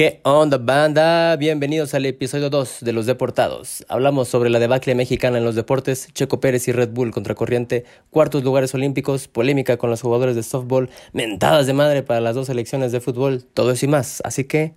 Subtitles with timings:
[0.00, 1.36] ¿Qué onda, banda?
[1.36, 3.84] Bienvenidos al episodio 2 de Los Deportados.
[3.86, 7.84] Hablamos sobre la debacle mexicana en los deportes, Checo Pérez y Red Bull contra corriente,
[8.08, 12.46] cuartos lugares olímpicos, polémica con los jugadores de softball, mentadas de madre para las dos
[12.46, 14.22] selecciones de fútbol, todo eso y más.
[14.24, 14.72] Así que,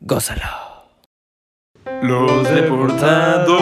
[0.00, 0.40] gózalo.
[2.00, 3.52] Los Deportados.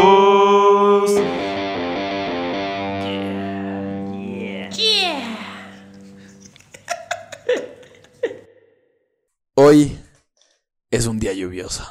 [9.56, 9.99] Hoy
[10.90, 11.84] es un día lluvioso.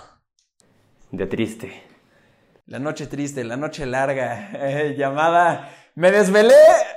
[1.12, 1.84] De triste.
[2.66, 5.70] La noche triste, la noche larga, eh, llamada.
[5.96, 6.54] Me desvelé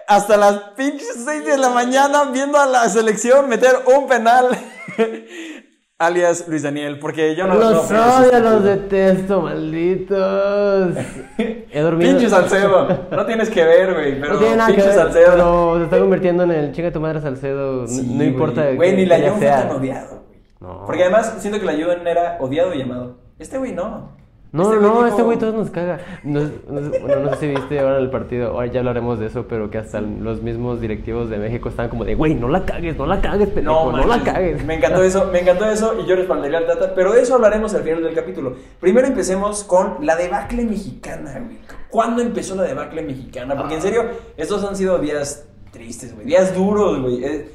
[0.06, 4.48] hasta las pinches 6 de la mañana viendo a la selección meter un penal.
[5.98, 10.94] alias Luis Daniel, porque yo no Los no, odio, los detesto, malditos.
[11.38, 12.10] He dormido.
[12.10, 13.06] Pinche Salcedo.
[13.10, 14.20] No tienes que ver, güey.
[14.20, 15.30] Pero No tiene nada que pinche ver, Salcedo.
[15.32, 17.86] pero se está convirtiendo en el chinga tu madre Salcedo.
[17.86, 18.62] Sí, no importa.
[18.64, 19.68] Güey, Güey, que- ni la que sea.
[19.68, 20.21] tan odiado.
[20.62, 20.84] No.
[20.86, 23.16] Porque además siento que la Jun era odiado y amado.
[23.38, 24.20] Este güey no.
[24.52, 25.98] No, Este no, dijo- este güey todos nos caga.
[26.24, 29.46] No, no- bueno, no sé si viste ahora el partido, ahora ya hablaremos de eso,
[29.48, 32.98] pero que hasta los mismos directivos de México estaban como de, güey, no la cagues,
[32.98, 34.64] no la cagues, pendejo, no, la manches, cagues.
[34.66, 37.74] Me encantó eso, me encantó eso y yo respaldaría al Tata, pero de eso hablaremos
[37.74, 38.54] al final del capítulo.
[38.78, 41.58] Primero empecemos con la debacle mexicana, güey.
[41.88, 43.56] ¿Cuándo empezó la debacle mexicana?
[43.56, 44.02] Porque en serio,
[44.36, 47.24] estos han sido días tristes, güey, días duros, güey.
[47.24, 47.48] Eh,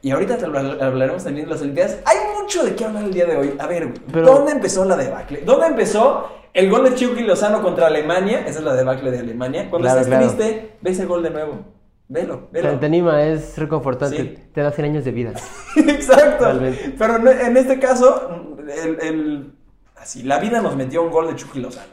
[0.00, 1.98] y ahorita te habla- hablaremos también de las Olimpiadas.
[2.06, 2.16] Hay
[2.50, 3.54] mucho de qué hablar el día de hoy.
[3.60, 5.42] A ver, Pero- ¿dónde empezó la debacle?
[5.44, 8.40] ¿Dónde empezó el gol de Chucky Lozano contra Alemania?
[8.40, 9.70] Esa es la debacle de Alemania.
[9.70, 10.34] Cuando Claro, estás claro.
[10.34, 11.60] triste, ve ese gol de nuevo.
[12.08, 12.76] Velo, Te, velo.
[12.80, 14.38] te anima, es reconfortante, Sí.
[14.52, 15.32] te da 100 años de vida.
[15.76, 16.44] Exacto.
[16.46, 16.92] Realmente.
[16.98, 19.52] Pero en, en este caso, el, el-
[19.96, 21.86] así, la vida nos metió un gol de Chucky Lozano.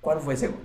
[0.00, 0.56] ¿Cuál fue ese gol?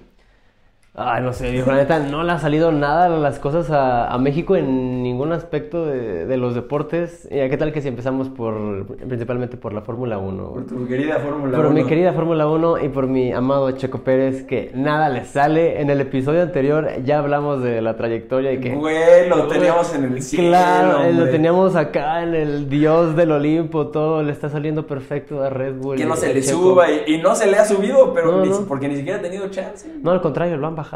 [1.00, 4.18] Ay, no sé, viejo, la neta, no le ha salido nada las cosas a, a
[4.18, 7.28] México en ningún aspecto de, de los deportes.
[7.30, 10.50] Eh, ¿Qué tal que si empezamos por, principalmente por la Fórmula 1?
[10.54, 11.76] Por tu querida Fórmula Por 1.
[11.76, 15.80] mi querida Fórmula 1 y por mi amado Checo Pérez, que nada le sale.
[15.82, 18.74] En el episodio anterior ya hablamos de la trayectoria y que...
[18.74, 20.48] Güey, lo teníamos en el cielo.
[20.50, 25.44] Claro, eh, lo teníamos acá en el dios del Olimpo, todo le está saliendo perfecto
[25.44, 25.96] a Red Bull.
[25.98, 26.58] Que no y se le Checo.
[26.60, 28.62] suba y, y no se le ha subido, pero No, ni- no.
[28.68, 29.88] porque ni siquiera ha tenido chance.
[30.02, 30.87] No, al contrario, lo han bajado.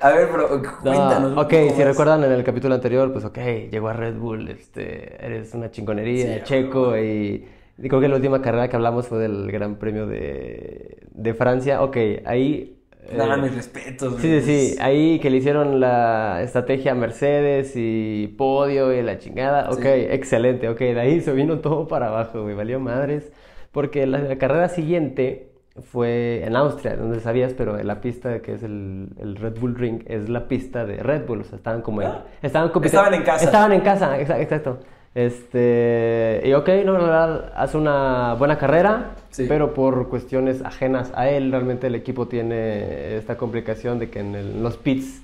[0.00, 0.48] A ver, pero
[0.82, 1.36] No, cuéntanos.
[1.36, 1.84] ok, si más.
[1.84, 3.38] recuerdan en el capítulo anterior, pues ok,
[3.70, 7.46] llegó a Red Bull, este, eres una chingonería, Sí, Checo, y,
[7.78, 11.82] y creo que la última carrera que hablamos fue del Gran Premio de, de Francia.
[11.82, 12.78] Ok, ahí...
[13.02, 14.20] eh, Nada, mis respetos.
[14.20, 14.76] Sí, sí, sí.
[14.80, 19.70] Ahí que le hicieron la estrategia a Mercedes y podio y la chingada.
[19.70, 19.88] Ok, Sí.
[20.10, 20.68] excelente.
[20.68, 22.54] Ok, de ahí se vino todo para abajo, güey.
[22.54, 23.32] Valió madres.
[23.72, 25.49] Porque la, la carrera siguiente
[25.92, 30.02] fue en Austria, donde sabías, pero la pista que es el, el Red Bull Ring
[30.06, 31.40] es la pista de Red Bull.
[31.40, 32.08] O sea, estaban como en.
[32.08, 32.24] Ah.
[32.42, 33.44] Estaban, Estaban en casa.
[33.44, 34.78] Estaban en casa, exa- exacto.
[35.14, 36.42] Este.
[36.44, 39.12] Y ok, no, la verdad, hace una buena carrera.
[39.30, 39.46] Sí.
[39.48, 44.34] Pero por cuestiones ajenas a él, realmente el equipo tiene esta complicación de que en,
[44.34, 45.22] el- en los pits,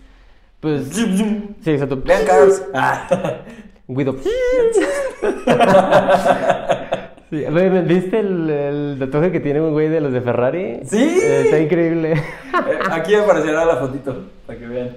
[0.61, 0.89] pues...
[0.89, 2.03] Sí, exacto.
[2.73, 3.09] Ah.
[3.89, 4.17] Guido.
[7.31, 7.44] Sí,
[7.87, 10.81] ¿Viste el, el tatuaje que tiene un güey de los de Ferrari?
[10.84, 11.19] Sí.
[11.22, 12.12] Eh, está increíble.
[12.12, 12.20] Eh,
[12.91, 14.97] Aquí aparecerá la fotito, para que vean.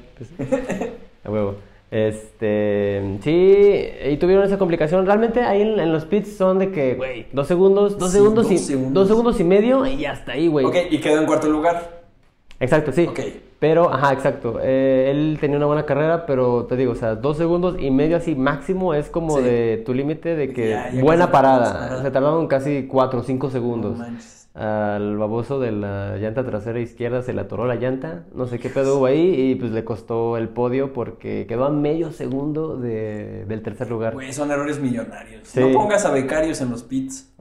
[1.23, 1.56] A huevo.
[1.91, 5.06] Este, sí, y tuvieron esa complicación.
[5.07, 8.44] Realmente ahí en, en los pits son de que, güey, dos segundos, dos Sí, segundos
[8.46, 8.94] dos y segundos.
[8.94, 10.66] dos segundos y medio y hasta ahí, güey.
[10.67, 12.01] Ok, y quedó en cuarto lugar.
[12.59, 13.07] Exacto, sí.
[13.07, 13.19] Ok.
[13.59, 14.58] Pero, ajá, exacto.
[14.62, 18.16] Eh, él tenía una buena carrera, pero te digo, o sea, dos segundos y medio
[18.18, 19.44] así máximo es como Sí.
[19.44, 22.02] de tu límite de que Ya, ya buena parada.
[22.02, 23.97] Se tardaron casi cuatro o cinco segundos.
[23.97, 24.06] No.
[24.56, 28.24] Al baboso de la llanta trasera izquierda se le atoró la llanta.
[28.34, 31.70] No sé qué pedo hubo ahí y pues le costó el podio porque quedó a
[31.70, 34.14] medio segundo de- del tercer lugar.
[34.16, 35.47] Güey, son errores millonarios.
[35.47, 35.59] Sí.
[35.59, 37.31] No pongas a becarios en los pits.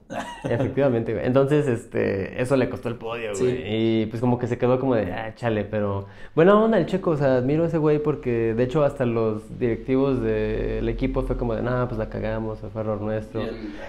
[0.43, 1.25] Efectivamente, güey.
[1.25, 3.43] Entonces, este, eso le costó el podio, Sí.
[3.43, 3.63] güey.
[4.01, 7.11] Y pues como que se quedó como de, ah, chale, pero buena onda el checo,
[7.11, 11.37] o sea, admiro a ese güey porque de hecho hasta los directivos del equipo fue
[11.37, 13.41] como de, nah, pues la cagamos, fue error nuestro.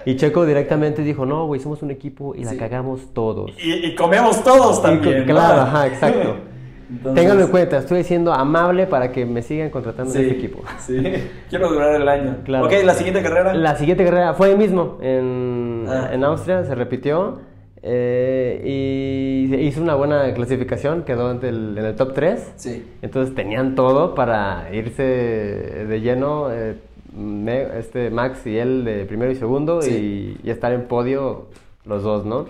[0.05, 3.51] Y Checo directamente dijo, no, güey, somos un equipo y la cagamos todos.
[3.63, 5.19] Y, y comemos todos también.
[5.19, 5.25] ¿no?
[5.33, 6.35] claro, ajá, exacto.
[6.91, 10.59] Entonces- Ténganlo en cuenta, estoy siendo amable para que me sigan contratando en este equipo.
[10.79, 11.01] sí.
[11.49, 12.37] Quiero durar el año.
[12.43, 12.65] Claro.
[12.65, 13.53] Ok, la siguiente carrera.
[13.53, 16.09] La siguiente carrera fue ahí mismo, en, Ah.
[16.11, 17.39] en Austria, se repitió.
[17.83, 22.53] eh, y hizo una buena clasificación, quedó ante el- en el top 3.
[22.55, 22.85] Sí.
[23.01, 26.75] Entonces tenían todo para irse de lleno, eh,
[27.13, 30.37] Me- este Max y él de primero y segundo, Sí.
[30.43, 31.47] y, y estar en podio
[31.85, 32.45] los dos, ¿no?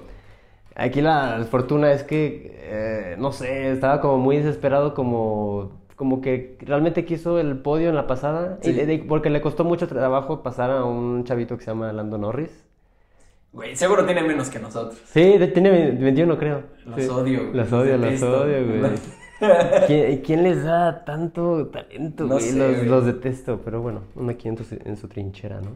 [0.82, 6.58] Aquí la fortuna es que, eh, no sé, estaba como muy desesperado, como, como que
[6.62, 9.04] realmente quiso el podio en la pasada, Sí.
[9.08, 12.66] porque le costó mucho trabajo pasar a un chavito que se llama Lando Norris.
[13.54, 14.98] Güey, seguro tiene menos que nosotros.
[15.06, 16.64] Sí, tiene 21, creo.
[16.86, 17.10] Los Sí.
[17.10, 17.54] odio, güey.
[17.54, 18.92] Los odio, Los odio, güey.
[19.88, 22.44] ¿Quién, quién les da tanto talento, No güey?
[22.46, 22.86] sé, los, güey.
[22.88, 25.72] los detesto, pero bueno, uno aquí en, su- en su trinchera, ¿no?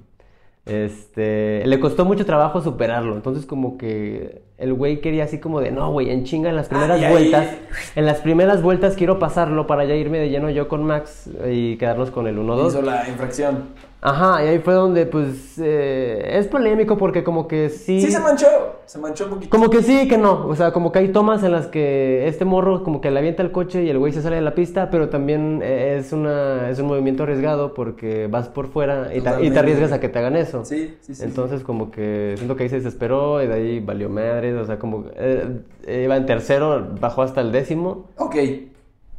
[0.65, 5.71] Este, le costó mucho trabajo superarlo, entonces como que el güey quería así como de,
[5.71, 7.47] no, güey, en chinga en las primeras Ah, ahí- vueltas,
[7.95, 11.75] en las primeras vueltas quiero pasarlo para ya irme de lleno yo con Max y
[11.77, 12.67] quedarnos con el 1-2.
[12.69, 13.85] Hizo la infracción.
[14.01, 17.99] Ajá, y ahí fue donde pues eh, es polémico porque como que sí...
[18.01, 18.45] Sí se manchó,
[18.85, 19.49] se manchó un poquito.
[19.49, 20.45] Como que sí, que no.
[20.47, 23.41] O sea, como que hay tomas en las que este morro como que le avienta
[23.41, 26.69] el coche y el güey se sale de la pista, pero también eh, es, una,
[26.69, 30.07] es un movimiento arriesgado porque vas por fuera y, te- y te arriesgas a que
[30.07, 30.63] te hagan eso.
[30.65, 31.23] Sí, sí, sí.
[31.23, 34.44] Entonces como que siento que ahí se desesperó y de ahí valió madre.
[34.53, 35.61] O sea, como eh,
[36.03, 38.09] iba en tercero, bajó hasta el décimo.
[38.17, 38.35] Ok.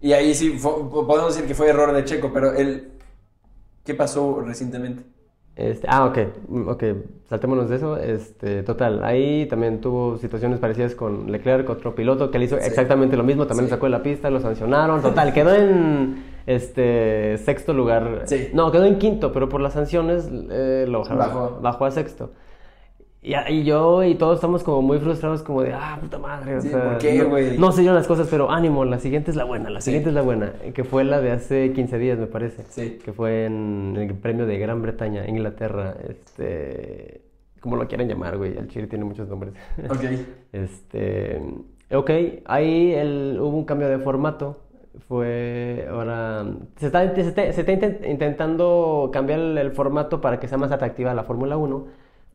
[0.01, 2.93] Y ahí sí, fue- podemos decir que fue error de Checo, pero él...
[3.85, 5.05] ¿Qué pasó recientemente?
[5.55, 6.19] Este, ah, ok,
[6.49, 6.85] mm, ok,
[7.31, 7.97] saltémonos de eso.
[7.97, 12.67] Este, total, ahí también tuvo situaciones parecidas con Leclerc, otro piloto que le hizo Sí.
[12.67, 13.71] exactamente lo mismo, también Sí.
[13.71, 15.01] lo sacó de la pista, lo sancionaron.
[15.01, 18.23] Total, quedó en este sexto lugar.
[18.27, 18.49] Sí.
[18.53, 21.59] No, quedó en quinto, pero por las sanciones eh, lo bajaron, Bajó.
[21.63, 22.31] bajó a sexto.
[23.23, 26.69] Y, yo y todos estamos como muy frustrados, como de, ah, puta madre, o Sí,
[26.69, 27.59] sea, ¿por qué, no- güey?
[27.59, 29.87] No, se dieron las cosas, pero ánimo, la siguiente es la buena, la Sí.
[29.87, 32.99] siguiente es la buena, que fue la de hace 15 días, me parece Sí.
[33.05, 37.23] que fue en el premio de Gran Bretaña, Inglaterra, este,
[37.61, 39.55] como lo quieren llamar, güey, el Chile tiene muchos nombres.
[39.91, 40.05] Ok.
[40.53, 41.43] Este,
[41.93, 42.11] ok,
[42.45, 44.61] ahí el- hubo un cambio de formato,
[45.09, 46.45] fue, ahora,
[46.77, 50.59] se está, se está- se está inten- intentando cambiar el, el formato para que sea
[50.59, 51.87] más atractiva la Fórmula 1,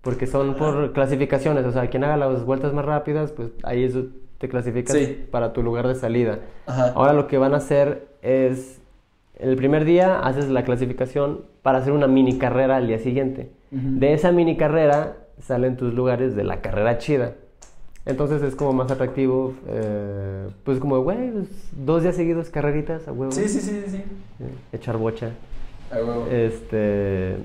[0.01, 3.97] porque son por clasificaciones, o sea, quien haga las vueltas más rápidas, pues ahí es-
[4.39, 5.25] te clasificas Sí.
[5.29, 6.39] para tu lugar de salida.
[6.65, 6.93] Ajá.
[6.95, 8.81] Ahora lo que van a hacer es,
[9.37, 13.51] el primer día haces la clasificación para hacer una mini carrera al día siguiente.
[13.69, 17.33] De esa mini carrera salen tus lugares de la carrera chida.
[18.05, 23.11] Entonces es como más atractivo, eh, pues como, güey, pues, dos días seguidos carreritas a
[23.11, 23.31] huevo.
[23.31, 23.97] Sí, sí, sí, sí.
[23.97, 25.29] Eh, Echar bocha.
[25.91, 26.25] A huevo.
[26.31, 27.35] Este...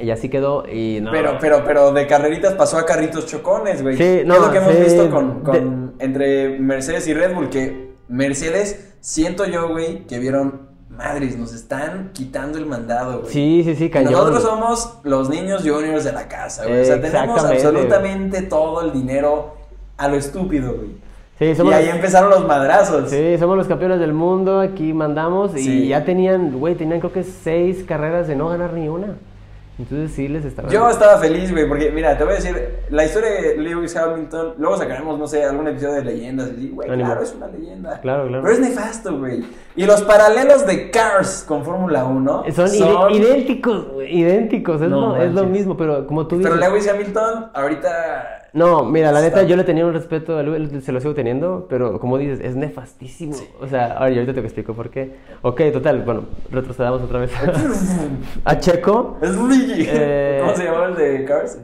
[0.00, 1.10] Y así quedó y no...
[1.10, 3.96] Pero, pero, pero de carreritas pasó a carritos chocones, güey.
[3.96, 7.14] Sí, ¿Qué no, es lo que hemos sí, visto con, con- de- entre Mercedes y
[7.14, 7.50] Red Bull?
[7.50, 13.32] Que Mercedes, siento yo, güey, que vieron, madres, nos están quitando el mandado, güey.
[13.32, 14.12] Sí, sí, sí, cañón.
[14.12, 16.80] Nosotros somos los niños juniors de la casa, güey.
[16.80, 19.54] O sea, tenemos absolutamente todo el dinero
[19.96, 20.90] a lo estúpido, güey.
[21.38, 23.08] Sí, somos Y ahí los- empezaron los madrazos.
[23.10, 27.22] Sí, somos los campeones del mundo, aquí mandamos y ya tenían, güey, tenían creo que
[27.22, 29.16] seis carreras de no ganar ni una.
[29.80, 30.68] Entonces sí les estaba...
[30.68, 34.54] Yo estaba feliz, güey, porque mira, te voy a decir, la historia de Lewis Hamilton,
[34.58, 37.98] luego sacaremos, no sé, algún episodio de leyendas, y güey, claro, es una leyenda.
[38.00, 38.42] Claro, claro.
[38.42, 39.42] Pero es nefasto, güey.
[39.76, 45.16] Y los paralelos de Cars con Fórmula 1 Son, ide- idénticos, güey, idénticos, es, No
[45.16, 46.52] lo, es lo mismo, pero como tú dices...
[46.54, 48.39] Pero Lewis Hamilton, ahorita...
[48.52, 51.66] No, mira, la neta yo le tenía un respeto, a Lewis, se lo sigo teniendo,
[51.68, 53.36] pero como dices, es nefastísimo.
[53.60, 55.12] O sea, ahora yo ahorita te explico por qué.
[55.42, 57.30] Ok, total, bueno, retrocedamos otra vez
[58.44, 59.18] a Checo.
[59.22, 59.84] Es Luigi.
[59.86, 61.58] Eh, ¿Cómo se llamaba el de Cars?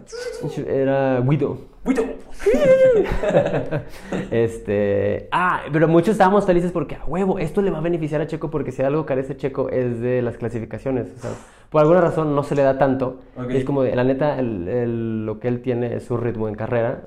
[0.67, 1.59] Era Guido.
[4.31, 5.29] Este.
[5.33, 8.51] Ah, pero muchos estábamos felices porque, a huevo, esto le va a beneficiar a Checo
[8.51, 11.13] porque si algo carece Checo es de las clasificaciones.
[11.17, 11.31] O sea,
[11.71, 13.21] por alguna razón no se le da tanto.
[13.51, 16.55] Es como, de, la neta, el- el- lo que él tiene es su ritmo en
[16.55, 17.03] carrera.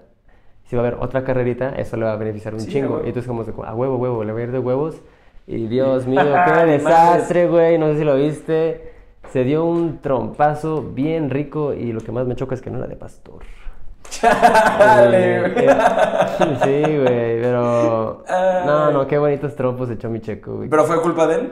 [0.65, 3.01] Si va a haber otra carrerita, eso le va a beneficiar un Sí, chingo.
[3.03, 5.01] Y entonces, como, a huevo, huevo, le va a ir de huevos.
[5.47, 7.77] Y Dios mío, qué desastre, güey.
[7.79, 8.89] No sé si lo viste.
[9.31, 12.77] Se dio un trompazo bien rico y lo que más me choca es que no
[12.79, 13.39] era de pastor.
[14.21, 15.67] Chale, güey.
[16.63, 18.23] sí, güey, pero.
[18.27, 18.65] Ay.
[18.65, 20.69] No, no, qué bonitos trompos echó mi checo, güey.
[20.69, 21.51] ¿Pero fue culpa de él?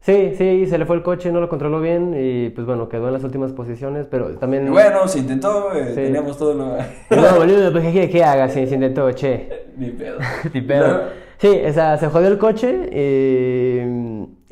[0.00, 3.06] Sí, sí, se le fue el coche, no lo controló bien y pues bueno, quedó
[3.06, 4.66] en las últimas posiciones, pero también.
[4.66, 5.94] Y bueno, se intentó, eh, Sí.
[5.94, 6.64] teníamos todo lo...
[6.74, 8.48] No, boludo, pues, ¿qué que haga?
[8.48, 9.66] Se, se intentó, che.
[9.76, 10.18] Ni pedo.
[10.52, 11.02] Ni pedo.
[11.38, 13.80] Sí, o sea, se jodió el coche y,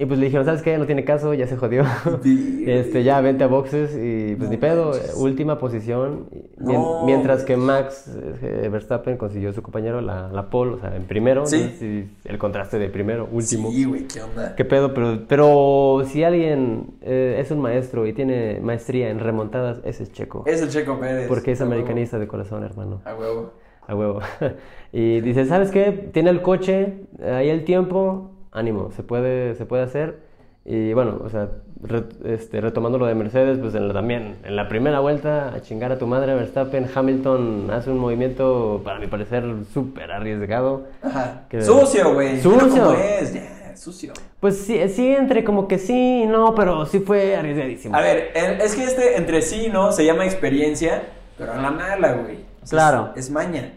[0.00, 0.78] y pues le dijeron, ¿sabes qué?
[0.78, 1.84] No tiene caso, ya se jodió.
[2.66, 5.14] Este, ya vente a boxes y pues No ni pedo, manches.
[5.16, 6.26] última posición.
[6.56, 7.04] No.
[7.04, 8.10] Mientras que Max
[8.42, 11.44] eh, Verstappen consiguió su compañero la, la pole, o sea, en primero.
[11.44, 11.74] Sí.
[11.78, 13.70] sí, el contraste de primero, último.
[13.70, 14.56] Sí, güey, ¿qué onda?
[14.56, 14.94] ¿Qué pedo?
[14.94, 20.12] Pero, pero si alguien eh, es un maestro y tiene maestría en remontadas, ese es
[20.12, 20.44] Checo.
[20.46, 21.28] Es el Checo Pérez.
[21.28, 21.74] Porque es A huevo.
[21.74, 23.02] americanista de corazón, hermano.
[23.04, 23.52] A huevo.
[23.86, 24.20] A huevo.
[24.92, 26.08] y dice, ¿sabes qué?
[26.12, 30.28] Tiene el coche, ahí el tiempo, ánimo, se puede, se puede hacer.
[30.64, 31.48] Y bueno, o sea,
[31.82, 35.62] re- este, retomando lo de Mercedes, pues en la- también, en la primera vuelta, a
[35.62, 39.42] chingar a tu madre Verstappen, Hamilton hace un movimiento, para mi parecer,
[39.72, 40.84] súper arriesgado.
[41.02, 41.44] Ajá.
[41.48, 42.40] Que- Sucio, güey.
[42.40, 42.92] Sucio.
[42.92, 44.12] es, ya, sucio.
[44.38, 47.96] Pues sí, sí, entre como que sí y no, pero sí fue arriesgadísimo.
[47.96, 49.92] A ver, es que este entre sí, ¿no?
[49.92, 51.02] Se llama experiencia,
[51.38, 52.36] Pero a la mala, güey.
[52.62, 53.10] O sea, Claro.
[53.16, 53.72] Es, es maña.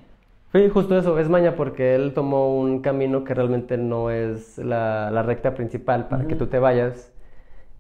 [0.53, 5.09] Sí, justo eso, es maña porque él tomó un camino que realmente no es la,
[5.11, 7.09] la recta principal para que tú te vayas.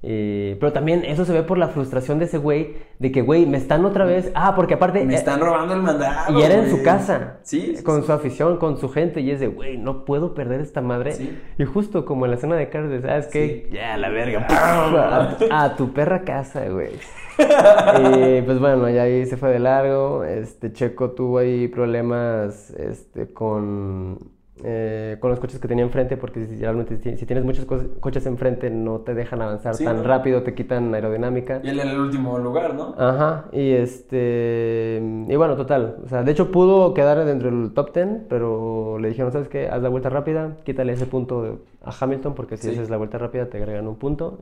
[0.05, 3.45] Y- pero también eso se ve por la frustración de ese güey, de que, güey,
[3.45, 4.31] me están otra vez...
[4.35, 5.05] Ah, porque aparte...
[5.05, 6.37] Me eh, están robando el mandado.
[6.37, 7.75] Y era en su casa, Sí.
[7.77, 8.07] sí, con sí.
[8.07, 11.13] su afición, con su gente, y es de, güey, no puedo perder esta madre.
[11.13, 11.39] Sí.
[11.57, 13.67] Y justo como en la escena de Cars, de, ¿sabes qué?
[13.69, 13.75] Sí.
[13.75, 16.89] Ya, la verga, a, tu- a tu perra casa, güey.
[17.37, 20.23] Y pues bueno, ya ahí se fue de largo.
[20.23, 24.19] Este Checo tuvo ahí problemas este, con,
[24.63, 27.81] eh, con los coches que tenía enfrente, porque si, realmente si, si tienes muchos co-
[27.99, 30.03] coches enfrente no te dejan avanzar Sí, tan ¿no?
[30.03, 31.61] rápido, te quitan aerodinámica.
[31.63, 32.95] Y él en el último lugar, ¿no?
[32.97, 35.01] Ajá, y este.
[35.27, 35.97] Y bueno, total.
[36.05, 39.67] O sea, de hecho pudo quedar dentro del top 10, pero le dijeron, ¿sabes qué?
[39.69, 42.69] Haz la vuelta rápida, quítale ese punto a Hamilton, porque si Sí.
[42.69, 44.39] haces la vuelta rápida te agregan un punto.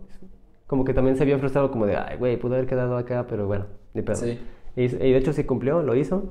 [0.72, 3.46] Como que también se vio frustrado, como de, ay, güey, pudo haber quedado acá, pero
[3.46, 4.16] bueno, ni pedo.
[4.16, 4.40] Sí.
[4.78, 6.24] Y, y de hecho sí cumplió, lo hizo.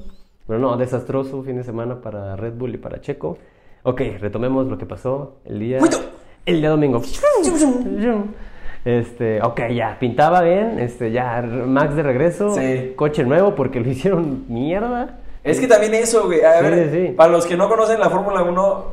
[0.47, 3.37] Pero no, desastroso fin de semana para Red Bull y para Checo.
[3.83, 5.79] Ok, retomemos lo que pasó el día.
[6.47, 7.03] El día domingo.
[8.87, 12.95] Este, ok, ya, pintaba bien, este, ya, Max de regreso, Sí.
[12.97, 15.19] coche nuevo porque lo hicieron mierda.
[15.45, 16.41] Es que también eso, güey.
[16.41, 17.13] A Sí, ver, sí.
[17.15, 18.85] para los que no conocen la Fórmula 1,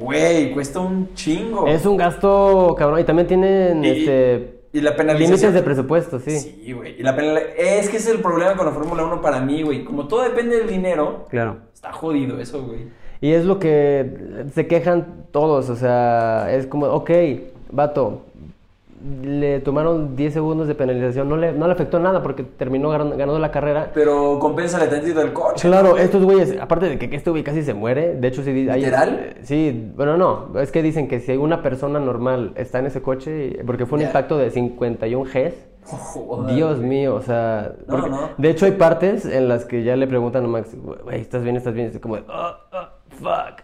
[0.00, 1.68] güey, cuesta un chingo.
[1.68, 5.30] Es un gasto, cabrón, y también tienen, Y- este, y la penalización.
[5.36, 6.38] límites de presupuesto, sí.
[6.38, 7.00] Sí, güey.
[7.00, 9.62] Y la penal- Es que ese es el problema con la Fórmula 1 para mí,
[9.62, 9.84] güey.
[9.84, 11.56] Como todo depende del dinero, Claro.
[11.72, 12.88] está jodido eso, güey.
[13.20, 17.10] Y es lo que se quejan todos, o sea, es como, ok,
[17.72, 18.22] vato,
[19.22, 23.16] le tomaron 10 segundos de penalización, no le, no le afectó nada porque terminó ganando,
[23.16, 23.90] ganando la carrera.
[23.94, 25.68] Pero compénsale tantito el coche.
[25.68, 28.50] Claro, estos güeyes, aparte de que este güey casi se muere, de hecho sí...
[28.68, 29.36] hay- ¿Literal?
[29.42, 33.60] sí, bueno, no, es que dicen que si una persona normal está en ese coche,
[33.66, 35.54] porque fue un impacto de 51 Gs,
[35.90, 36.88] Joder, Dios güey.
[36.88, 37.72] mío, o sea...
[37.86, 38.30] No, porque- no.
[38.36, 41.56] De hecho hay partes en las que ya le preguntan a Max, güey, ¿estás bien,
[41.56, 41.86] estás bien?
[41.92, 43.62] Y es como, de, oh, oh, fuck.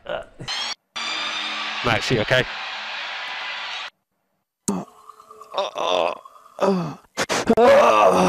[5.56, 6.98] Ah".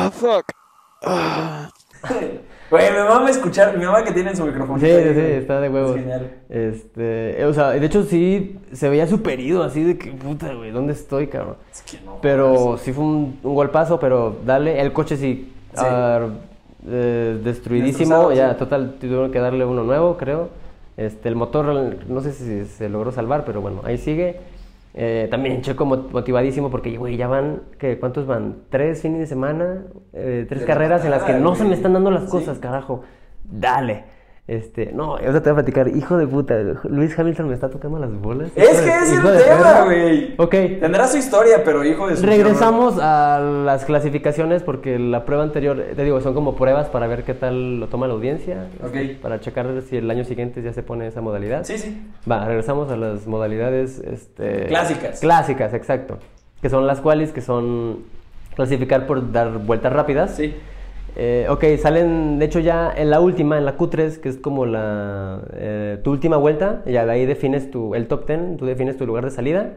[0.06, 2.42] Max, you okay?
[2.70, 4.80] Güey, mi mamá escuchar, mi mamá que tiene en su micrófono.
[4.80, 5.96] Sí, sí, sí, está de huevos.
[5.96, 6.32] Es genial.
[6.50, 10.94] Este, o sea, de hecho sí se veía superido, así de que, puta, güey, ¿dónde
[10.94, 11.58] estoy, cabrón?
[11.72, 12.18] Es que no.
[12.22, 15.84] Pero sí fue un, un golpazo, pero dale, el coche sí, Sí.
[15.86, 16.28] ah,
[16.88, 18.60] eh, destruidísimo, ya, sí.
[18.60, 20.50] total, tuvieron que darle uno nuevo, creo.
[20.98, 21.66] Este, el motor,
[22.08, 24.40] no sé si se logró salvar, pero bueno, ahí sigue.
[24.98, 28.60] Eh, también Checo mo- motivadísimo porque, güey, ya van, ¿qué, ¿cuántos van?
[28.70, 29.84] ¿Tres fines de semana?
[30.14, 33.02] Eh, ¿Tres carreras en las que matar, no se me están dando las cosas, carajo?
[33.44, 34.06] Dale.
[34.48, 37.98] Este, no, ahora te voy a platicar, hijo de puta, Luis Hamilton me está tocando
[37.98, 38.52] las bolas.
[38.56, 40.36] Es que es el tema, güey.
[40.38, 42.24] Ok, Tendrá su historia, pero hijo de su.
[42.28, 47.24] Regresamos a las clasificaciones porque la prueba anterior, te digo, son como pruebas para ver
[47.24, 48.96] qué tal lo toma la audiencia, Ok.
[48.96, 51.64] este, para checar si el año siguiente ya se pone esa modalidad.
[51.64, 52.06] Sí, sí.
[52.30, 55.22] Va, regresamos a las modalidades este, Clásicas.
[55.22, 56.20] Clásicas, exacto.
[56.62, 58.04] Que son las cuales, que son
[58.56, 60.36] clasificar por dar vueltas rápidas.
[60.36, 60.54] Sí.
[61.18, 64.66] Eh, ok, salen, de hecho ya en la última, en la Q3, que es como
[64.66, 68.98] la eh, tu última vuelta, ya de ahí defines tu, el top 10, tú defines
[68.98, 69.74] tu lugar de salida.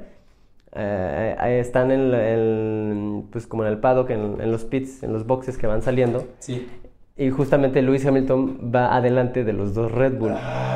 [0.74, 5.12] Eh, ahí están en, en, pues como en el paddock, en, en los pits, en
[5.12, 6.26] los boxes que van saliendo.
[6.40, 6.68] Sí.
[7.16, 10.34] Y justamente Lewis Hamilton va adelante de los dos Red Bull.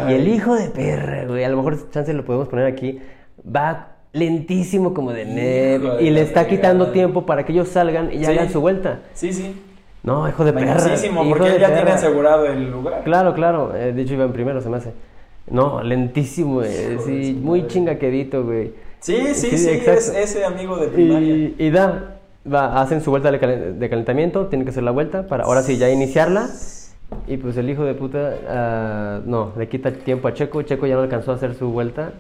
[0.09, 3.00] Y el hijo de perra, güey, a lo mejor chance lo podemos poner aquí,
[3.45, 8.19] va lentísimo como de de y le está quitando tiempo para que ellos salgan y
[8.19, 8.33] ya Sí.
[8.33, 9.00] hagan su vuelta.
[9.14, 9.54] Sí, sí.
[10.02, 10.76] No, hijo de perra.
[10.94, 13.02] Hijo porque de él ya tiene asegurado el lugar.
[13.04, 13.75] Claro, claro.
[13.75, 14.92] eh, de hecho iba en primero, se me hace.
[15.49, 18.73] No, lentísimo, eh, Hijo de sí, muy chingaquedito, güey.
[19.00, 21.28] Sí, sí, sí, Sí, es ese amigo de primaria.
[21.35, 22.16] Y, y da,
[22.52, 25.62] va, hacen su vuelta de, calen- de calentamiento, tienen que hacer la vuelta para ahora
[25.62, 26.49] sí ya iniciarla.
[27.26, 30.94] Y pues el hijo de puta, ah, no, le quita tiempo a Checo, Checo ya
[30.94, 32.12] no alcanzó a hacer su vuelta.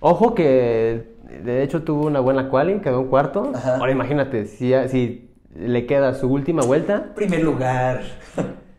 [0.00, 1.02] Ojo que
[1.44, 3.52] de hecho tuvo una buena quali, quedó en cuarto.
[3.54, 3.76] Ajá.
[3.76, 8.02] Ahora imagínate, si, si le queda su última vuelta, Primer lugar.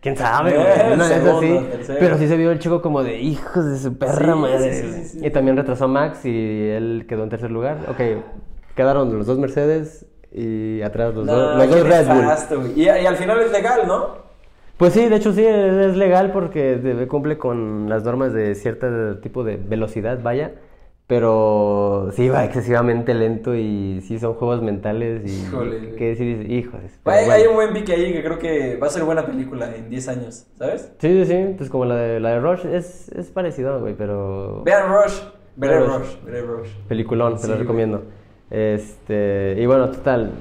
[0.02, 2.00] quién sabe, güey, tercero.
[2.00, 4.74] Pero sí se vio el chico como de hijos de su perra Sí, madre.
[4.74, 5.26] sí, sí.
[5.26, 7.78] Y también retrasó a Max y él quedó en tercer lugar.
[7.90, 8.24] Ok,
[8.76, 12.72] quedaron los dos Mercedes y atrás los, No, dos, los qué dos Red Bull.
[12.76, 14.32] Y, y al final es legal, ¿no?
[14.78, 19.44] Pues sí, de hecho sí, es, legal porque cumple con las normas de cierto tipo
[19.44, 20.54] de velocidad, vaya.
[21.12, 27.00] Pero sí va excesivamente lento y sí son juegos mentales y Híjole, sí dices, híjoles.
[27.04, 27.32] Hay, bueno.
[27.34, 30.08] hay un buen pique ahí que creo que va a ser buena película en 10
[30.08, 30.90] años, ¿sabes?
[31.00, 34.64] Sí, sí, sí, pues como la de, la de Rush es, es parecido, güey, pero...
[34.64, 35.20] Vean Rush.
[35.58, 36.16] Veré Vean Rush.
[36.24, 36.70] Veré Rush.
[36.88, 37.62] Peliculón, te Sí, lo güey.
[37.64, 38.04] recomiendo.
[38.50, 40.32] Este, y bueno, total,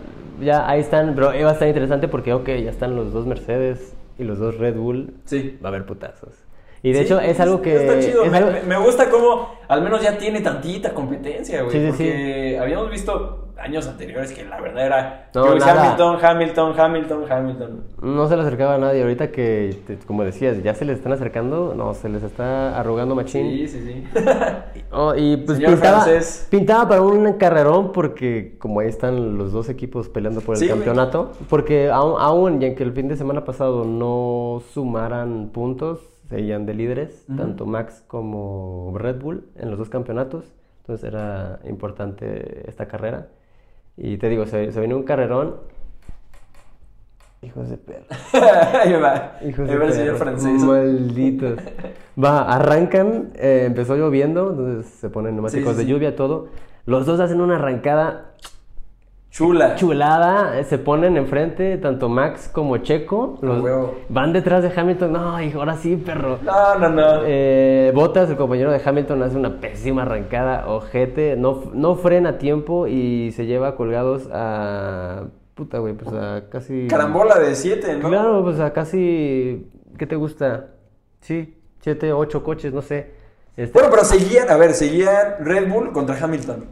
[0.40, 3.92] ya ahí están, pero iba a estar interesante porque, ok, ya están los dos Mercedes
[4.20, 5.58] y los dos Red Bull, Sí.
[5.64, 6.44] va a haber putazos.
[6.82, 7.76] Y de Sí, hecho es algo que...
[7.76, 8.24] Está chido.
[8.24, 11.72] es Me, algo- me- me gusta cómo al menos ya tiene tantita competencia, güey.
[11.72, 15.82] Sí, sí, porque habíamos visto años anteriores que la verdad era No, Lewis nada.
[15.92, 17.84] Hamilton, Hamilton, Hamilton, Hamilton.
[18.00, 19.02] No se le acercaba a nadie.
[19.02, 23.50] Ahorita que, como decías, ya se les están acercando, no, se les está arrugando machín.
[23.50, 24.04] Sí, sí, sí.
[24.92, 26.48] Oh, y pues Señor pintaba, francés.
[26.50, 31.30] pintaba para un carrerón porque como ahí están los dos equipos peleando por el campeonato,
[31.48, 36.74] porque aún, aún y aunque el fin de semana pasado no sumaran puntos, seguían de
[36.74, 37.36] líderes, Ujú.
[37.36, 40.44] tanto Max como Red Bull en los dos campeonatos,
[40.82, 43.28] entonces era importante esta carrera.
[43.96, 45.56] Y te digo, se, se un carrerón.
[47.42, 48.04] Hijos de perra.
[48.82, 49.38] Ahí va.
[49.46, 50.62] Hijos de señor francés.
[50.62, 51.58] Malditos.
[52.22, 56.48] Va, arrancan, eh, empezó lloviendo, entonces se ponen neumáticos Sí, sí, de lluvia, todo.
[56.86, 58.34] Los dos hacen una arrancada
[59.30, 59.76] Chula.
[59.76, 63.38] chulada, eh, se ponen enfrente, tanto Max como Checo.
[63.40, 63.94] Los, huevo.
[64.08, 65.12] van detrás de Hamilton.
[65.12, 66.38] No, hijo, ahora sí, perro.
[66.42, 67.20] No, no, no.
[67.24, 72.38] Eh, Botas, el compañero de Hamilton, hace una pésima arrancada, ojete, no, no frena a
[72.38, 75.26] tiempo y se lleva colgados a.
[75.54, 76.88] Puta, güey, pues a casi.
[76.88, 78.08] Carambola de 7, ¿no?
[78.08, 79.70] Claro, pues a casi.
[79.96, 80.70] ¿Qué te gusta?
[81.20, 83.12] Sí, siete, ocho coches, no sé.
[83.56, 86.64] Este- Bueno, pero seguían, a ver, seguían Red Bull contra Hamilton.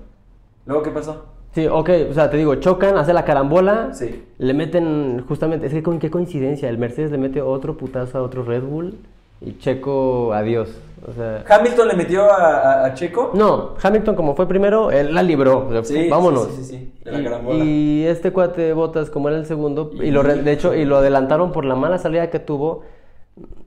[0.67, 1.27] ¿Luego qué pasó?
[1.55, 4.23] Sí, ok, o sea, te digo, chocan, hace la carambola, Sí.
[4.38, 8.23] le meten justamente, es que con qué coincidencia, el Mercedes le mete otro putazo a
[8.23, 8.95] otro Red Bull
[9.40, 10.69] y Checo, adiós.
[11.09, 12.37] O sea, Hamilton le metió a,
[12.83, 13.31] a- a Checo.
[13.35, 16.49] no, Hamilton como fue primero, él la libró, Sí, vámonos.
[16.49, 17.64] sí, sí, sí, sí, de la Y- carambola.
[17.64, 20.97] Y, este cuate Botas, como era el segundo, y lo, re- de hecho, y lo
[20.99, 22.83] adelantaron por la mala salida que tuvo,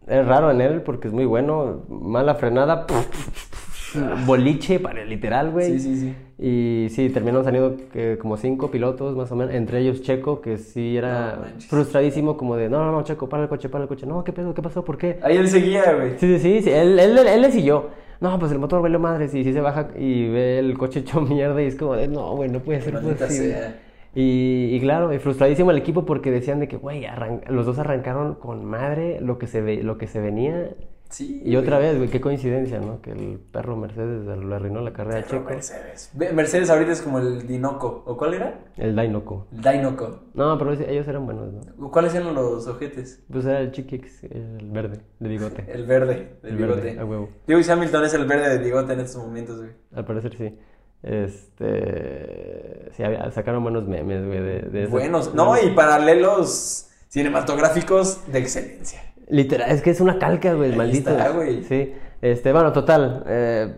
[0.07, 2.85] es raro en él porque es muy bueno, mala frenada,
[4.25, 5.71] boliche para literal, güey.
[5.71, 6.15] Sí, sí, sí.
[6.43, 10.57] Y sí, terminaron saliendo eh, como cinco pilotos más o menos, entre ellos Checo, que
[10.57, 13.87] sí era No frustradísimo como de, no, no, no, Checo, para el coche, para el
[13.87, 14.53] coche, no, ¿qué pedo?
[14.53, 14.83] ¿Qué pasó?
[14.83, 15.19] ¿Por qué?
[15.21, 16.17] Ahí él seguía, güey.
[16.17, 17.89] Sí, sí, sí, sí, Él, él, él, le siguió.
[18.19, 21.21] No, pues el motor valió madres y sí se baja y ve el coche hecho
[21.21, 23.53] mierda y es como de, no, güey, no puede ser Maldita posible.
[23.53, 23.79] sea.
[24.13, 27.05] Y, y claro, y frustradísimo el equipo porque decían de que, güey,
[27.47, 30.71] los dos arrancaron con madre lo que se, ve lo que se venía.
[31.11, 31.41] Sí.
[31.45, 33.01] Y otra vez, güey, qué coincidencia, ¿no?
[33.01, 35.49] Que el perro Mercedes le arruinó la carrera a Pero Checo.
[35.51, 36.11] Mercedes.
[36.15, 38.03] Mercedes ahorita es como el Dinoco.
[38.07, 38.61] ¿O cuál era?
[38.77, 39.47] El Dainoco.
[39.51, 40.21] El Dinoco.
[40.33, 41.91] No, pero ellos eran buenos, ¿no?
[41.91, 43.21] ¿Cuáles eran los ojetes?
[43.31, 45.65] Pues era el Chiquix, el verde, de bigote.
[45.71, 46.81] El verde, del El bigote.
[46.81, 47.29] verde, a huevo.
[47.45, 49.71] Lewis Hamilton es el verde del bigote en estos momentos, güey.
[49.93, 50.57] Al parecer sí.
[51.03, 52.91] Este.
[52.95, 54.39] Sí, sacaron buenos memes, güey.
[54.39, 55.33] De, de Buenos.
[55.33, 59.01] No, y paralelos cinematográficos de excelencia.
[59.31, 61.11] Literal, es que es una calca, güey, maldito.
[61.33, 61.63] güey.
[61.63, 61.93] Sí.
[62.21, 63.23] Este, bueno, total.
[63.27, 63.73] Eh,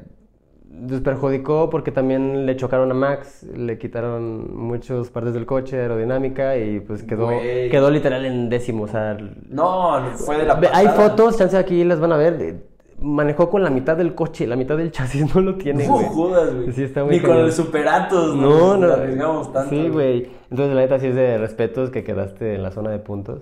[0.89, 6.58] les perjudicó porque también le chocaron a Max, le quitaron muchas partes del coche, aerodinámica,
[6.58, 7.70] y pues quedó, Güey.
[7.70, 8.84] quedó literal en décimo.
[8.86, 9.16] O sea,
[9.50, 12.42] No, fue de la Ve- hay fotos, chance aquí las van a ver.
[12.42, 12.56] eh,
[13.00, 16.06] Manejó con la mitad del coche, la mitad del chasis no lo tiene, No güey.
[16.08, 16.72] jodas, güey.
[16.72, 18.94] Sí, está muy Ni con el Superatos, No, no.
[18.94, 19.70] Arriesgamos tanto.
[19.70, 20.28] Sí, güey.
[20.50, 23.42] Entonces, la neta, sí es de respetos que quedaste en la zona de puntos.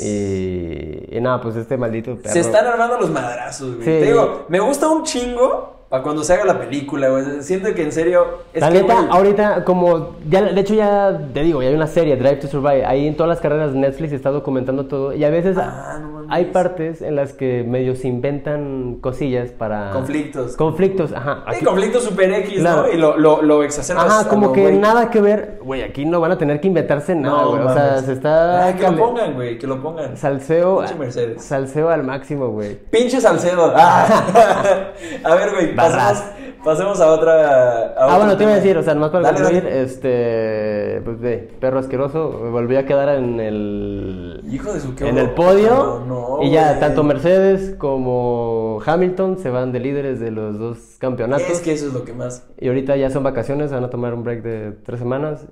[0.00, 2.32] Y, y nada, pues este maldito perro.
[2.32, 3.80] Se están armando los madrazos, güey.
[3.80, 3.84] Sí.
[3.84, 7.42] Te digo, me gusta un chingo para cuando se haga la película, güey.
[7.42, 8.26] Siento que en serio.
[8.52, 10.16] Es la que, neta, güey, ahorita, como.
[10.28, 12.84] Ya, de hecho, ya te digo, ya hay una serie, Drive to Survive.
[12.84, 15.14] Ahí en todas las carreras de Netflix está documentando todo.
[15.14, 19.90] Y a veces Ah, no hay partes en las que medio se inventan cosillas para.
[19.92, 20.56] Conflictos.
[20.56, 21.44] Conflictos, ajá.
[21.48, 22.82] Sí, Aquí- conflicto super X, Claro.
[22.82, 22.92] ¿no?
[22.92, 24.78] Y lo, lo, lo exacerbas Ajá, como que güey.
[24.78, 25.58] nada que ver.
[25.62, 27.62] Güey, aquí no van a tener que inventarse nada, No, güey.
[27.62, 28.66] o sea, se está.
[28.66, 30.16] Ah, que lo pongan, güey, que lo pongan.
[30.16, 30.80] Salseo.
[30.80, 31.42] Pinche Mercedes.
[31.44, 32.76] Salseo al máximo, güey.
[32.90, 33.72] Pinche Salcedo.
[33.74, 34.06] Ah.
[35.24, 35.77] a ver, güey.
[35.82, 36.22] Pasemos,
[36.64, 37.32] pasemos a otra.
[37.32, 39.82] a Ah, otro bueno, te iba a decir, o sea, nomás para Dale, concluir, dale.
[39.82, 45.30] este, pues ve, perro asqueroso, volví a quedar en el, Hijo de su en el
[45.30, 50.58] podio, No, no, y ya tanto Mercedes como Hamilton se van de líderes de los
[50.58, 52.46] dos campeonatos, Es que eso es lo que más.
[52.58, 55.46] y ahorita ya son vacaciones, van a tomar un break de tres semanas,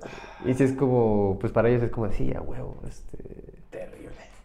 [0.45, 3.56] y si es como, pues para ellos es como, sí, a huevo, este...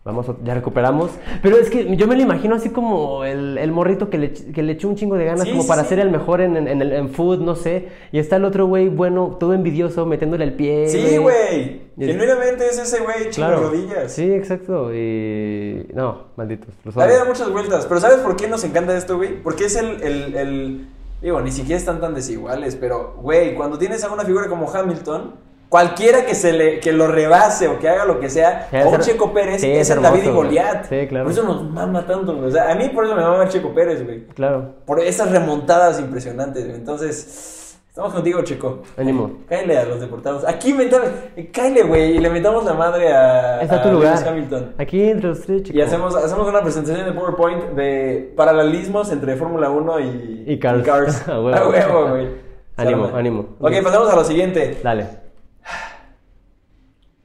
[0.04, 1.12] Vamos, a- ya recuperamos.
[1.42, 4.60] Pero es que yo me lo imagino así como el, el morrito que le, que
[4.64, 5.90] le echó un chingo de ganas Sí, como sí, para sí.
[5.90, 7.88] ser el mejor en, en, en food, no sé.
[8.10, 10.88] Y está el otro güey, bueno, todo envidioso, metiéndole el pie.
[10.88, 11.82] Sí, güey.
[11.96, 13.62] Genuinamente es ese güey, chingo Claro.
[13.70, 14.10] rodillas.
[14.12, 14.92] Sí, exacto.
[14.92, 15.86] Y.
[15.94, 16.70] No, malditos.
[16.96, 17.86] La vida da muchas vueltas.
[17.86, 19.40] Pero ¿sabes por qué nos encanta esto, güey?
[19.42, 20.86] Porque es el, el, el-
[21.22, 25.36] Digo, ni siquiera están tan desiguales, pero, güey, cuando tienes a una figura como Hamilton,
[25.72, 28.98] cualquiera que se le que lo rebase o que haga lo que sea, Sí, o
[28.98, 30.28] Checo Pérez, sí, es es David y.
[30.28, 30.85] Goliat.
[30.85, 31.24] Sí, claro.
[31.24, 32.48] Por eso nos mama tanto, güey.
[32.48, 34.26] O sea, a mí por eso me mama Checo Pérez, güey.
[34.26, 34.74] Claro.
[34.85, 36.76] Por esas remontadas impresionantes, güey.
[36.76, 37.58] Entonces,
[37.88, 38.82] Estamos contigo, Checo.
[38.96, 39.40] Ánimo.
[39.48, 40.46] Cáele a los deportados.
[40.46, 41.08] Aquí mentamos.
[41.52, 42.16] Cáele, güey.
[42.16, 44.28] Y le metamos la madre a, Está a tu Lewis lugar.
[44.28, 44.74] Hamilton.
[44.78, 45.78] Aquí entre los tres, chicos.
[45.78, 51.28] Y hacemos, hacemos una presentación de PowerPoint de paralelismos entre Fórmula 1 y, Y Cars.
[51.28, 51.54] A huevo.
[51.54, 52.28] A huevo, güey.
[52.76, 53.56] Ánimo, ánimo.
[53.61, 54.80] Ok, pasamos a lo siguiente.
[54.82, 55.21] Dale.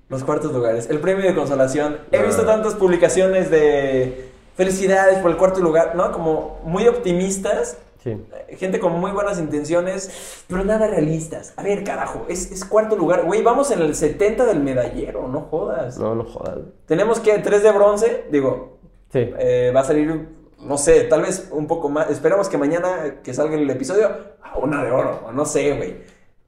[0.10, 0.90] Los cuartos lugares.
[0.90, 1.98] El premio de consolación.
[2.12, 2.24] He Ah.
[2.24, 6.12] visto tantas publicaciones de felicidades por el cuarto lugar, ¿no?
[6.12, 7.78] Como muy optimistas.
[8.04, 8.16] Sí.
[8.58, 11.54] Gente con muy buenas intenciones, pero nada realistas.
[11.58, 13.26] A ver, carajo, es, es cuarto lugar.
[13.26, 15.98] Güey, vamos en el 70 del medallero, no jodas.
[15.98, 16.60] No, no jodas.
[16.86, 18.78] Tenemos que tres de bronce, digo,
[19.12, 19.34] Sí.
[19.40, 22.10] eh, va a salir, no sé, tal vez un poco más.
[22.10, 24.10] Esperamos que mañana que salga el episodio,
[24.42, 25.98] a una de oro, o no sé, güey.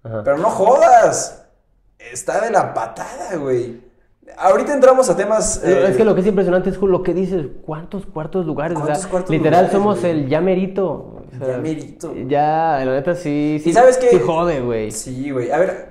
[0.03, 0.21] Ajá.
[0.23, 1.38] Pero no jodas.
[1.99, 3.81] Está de la patada, güey.
[4.37, 5.61] Ahorita entramos a temas.
[5.63, 8.77] eh, es que lo que es impresionante es lo que dices, ¿cuántos cuartos lugares?
[8.77, 10.11] O sea, ¿Cuántos cuartos literal lugares, somos güey?
[10.11, 10.85] el ya merito.
[10.85, 12.13] o sea, Ya merito.
[12.27, 13.71] Ya, la neta sí, sí.
[13.71, 14.09] ¿Y sabes qué?
[14.09, 14.91] Sí jode, güey.
[14.91, 15.51] Sí, güey.
[15.51, 15.89] A ver,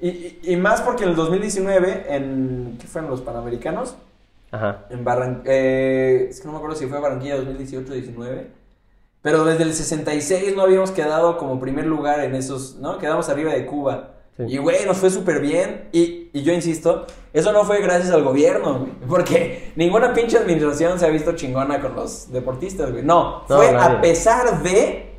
[0.00, 2.76] y, más porque en el 2019, en.
[2.80, 3.96] ¿Qué fueron los Panamericanos?
[4.50, 4.84] Ajá.
[4.90, 5.54] En Barranquilla.
[6.28, 8.46] es que no me acuerdo si fue Barranquilla 2018 o 19.
[9.22, 12.76] Pero desde el 66 no habíamos quedado como primer lugar en esos.
[12.76, 12.98] ¿No?
[12.98, 14.10] Quedamos arriba de Cuba.
[14.36, 14.44] Sí.
[14.48, 15.88] Y, güey, nos fue súper bien.
[15.92, 18.92] Y, y yo insisto, eso no fue gracias al gobierno, güey.
[19.08, 23.04] Porque ninguna pinche administración se ha visto chingona con los deportistas, güey.
[23.04, 23.96] No, No, fue nadie.
[23.98, 25.10] a pesar de.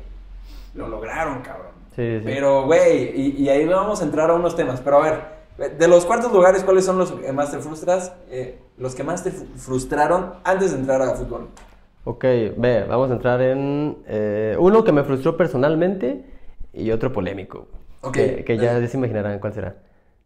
[0.74, 1.72] Lo lograron, cabrón.
[1.94, 2.22] Sí, sí.
[2.24, 4.80] Pero, güey, y, y ahí vamos a entrar a unos temas.
[4.80, 5.02] Pero a
[5.58, 8.12] ver, de los cuartos lugares, ¿cuáles son los que más te frustras?
[8.30, 11.50] Eh, los que más te fru- frustraron antes de entrar a fútbol.
[12.02, 12.24] Ok,
[12.56, 16.24] ve, vamos a entrar en eh, uno que me frustró personalmente
[16.72, 17.68] y otro polémico.
[18.12, 19.76] Que, que ya se imaginarán cuál será.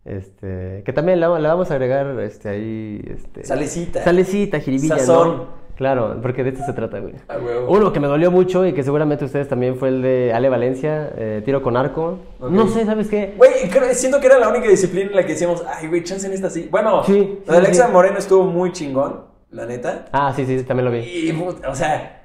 [0.04, 3.02] Este, que también le, vamos- a agregar este, ahí.
[3.06, 4.02] Este, Salecita.
[4.02, 5.36] Salecita, jiribilla, Sazón.
[5.36, 5.68] ¿no?
[5.76, 7.14] Claro, porque de esto se trata, güey.
[7.28, 7.70] Huevo.
[7.70, 11.12] Uno que me dolió mucho y que seguramente ustedes también fue el de Ale Valencia,
[11.16, 12.18] eh, tiro con arco.
[12.40, 13.34] No sé, ¿sabes qué?
[13.36, 13.52] Güey,
[13.92, 16.50] siento que era la única disciplina en la que decíamos, ay, güey, chance en esta
[16.50, 16.66] sí.
[16.70, 17.92] Bueno, Sí, de Alexa sí.
[17.92, 19.20] Moreno estuvo muy chingón,
[19.52, 20.06] la neta.
[20.10, 20.98] Ah, sí, sí, también lo vi.
[20.98, 21.30] Y,
[21.64, 22.17] o sea,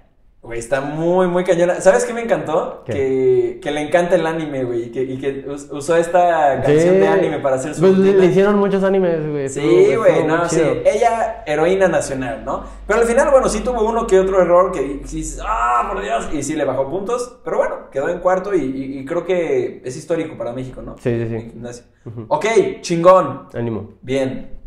[0.44, 1.80] güey, está muy, muy cañona.
[1.82, 2.84] ¿Sabes qué me encantó?
[2.86, 2.92] ¿Qué?
[2.94, 6.96] Que, que le encanta el anime, güey, y que, y que us- usó esta canción
[6.96, 7.00] Sí.
[7.00, 8.24] de anime para hacer su Pues le, rutina.
[8.26, 9.48] le hicieron muchos animes, güey.
[9.50, 10.58] Sí, güey, no, sí.
[10.58, 10.74] chido.
[10.86, 12.64] Ella, heroína nacional, ¿no?
[12.86, 16.30] Pero al final, bueno, sí tuvo uno que otro error que dices, ah, por Dios,
[16.34, 19.82] y sí le bajó puntos, pero bueno, quedó en cuarto y, y- y creo que
[19.86, 20.98] es histórico para México, ¿no?
[20.98, 21.36] Sí, sí, sí.
[21.36, 21.86] En gimnasia.
[22.28, 22.46] Ok,
[22.82, 23.94] chingón, Ánimo.
[24.02, 24.60] bien.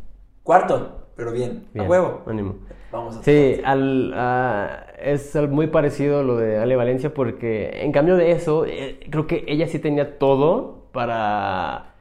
[0.43, 2.23] Cuarto, pero bien, Bien, a huevo.
[2.27, 2.55] Ánimo.
[2.93, 8.17] Vamos a Sí, al, a- es muy parecido lo de Ale Valencia porque en cambio
[8.17, 11.95] de eso, eh, creo que ella sí tenía todo para...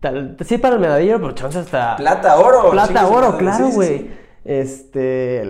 [0.00, 1.96] tal- sí, para el medallero, pero chance hasta...
[1.96, 2.70] Plata, oro.
[2.70, 3.98] Plata, oro, claro, sí, güey.
[3.98, 4.10] sí.
[4.44, 5.40] Este,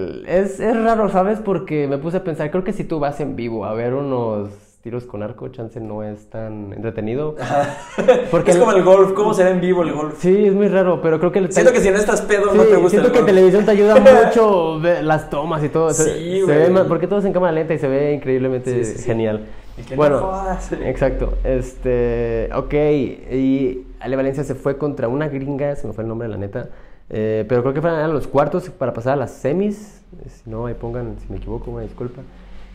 [0.40, 1.38] es, es raro, ¿sabes?
[1.40, 4.50] Porque me puse a pensar, creo que si tú vas en vivo a ver unos
[4.82, 7.36] tiros con arco, chance no es tan entretenido.
[8.30, 10.16] Porque es como el golf, ¿cómo será en vivo el golf?
[10.18, 11.38] Sí, es muy raro, pero creo que...
[11.38, 13.26] el- Siento que si no estás pedo no te gusta siento el que golf.
[13.26, 13.94] televisión te ayuda
[14.26, 15.90] mucho ver las tomas y todo.
[15.94, 18.92] Sí, se ve más- porque todo es en cámara lenta y se ve increíblemente Sí,
[18.92, 19.04] sí, sí.
[19.04, 19.46] genial.
[19.78, 20.32] Y que no bueno,
[20.84, 21.34] exacto.
[21.44, 26.26] Este, ok, y Ale Valencia se fue contra una gringa, se me fue el nombre,
[26.28, 26.70] la neta.
[27.08, 30.02] eh, pero creo que fueron eran los cuartos para pasar a las semis.
[30.26, 32.20] Si no, ahí pongan, si me equivoco, una disculpa.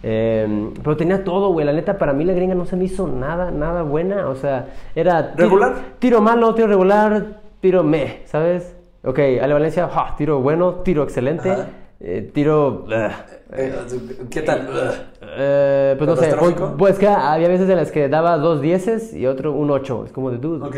[0.04, 1.66] Eh, pero tenía todo, güey.
[1.66, 4.30] La neta, para mí la gringa no se me hizo nada, nada buena.
[4.30, 5.32] O sea, era...
[5.34, 5.76] tiro- ¿Regular?
[6.00, 8.76] Tiro malo, tiro regular, tiro me, ¿sabes?
[9.04, 11.52] Ok, Ale Valencia, ja, tiro bueno, tiro excelente,
[12.00, 12.86] eh, tiro...
[12.88, 13.12] ugh.
[13.54, 13.74] Eh,
[14.30, 14.68] ¿Qué tal?
[15.22, 16.36] Eh, pues no sé,
[16.78, 20.04] pues que había veces en las que daba dos dieces y otro un ocho.
[20.06, 20.76] Es como de dude, ok.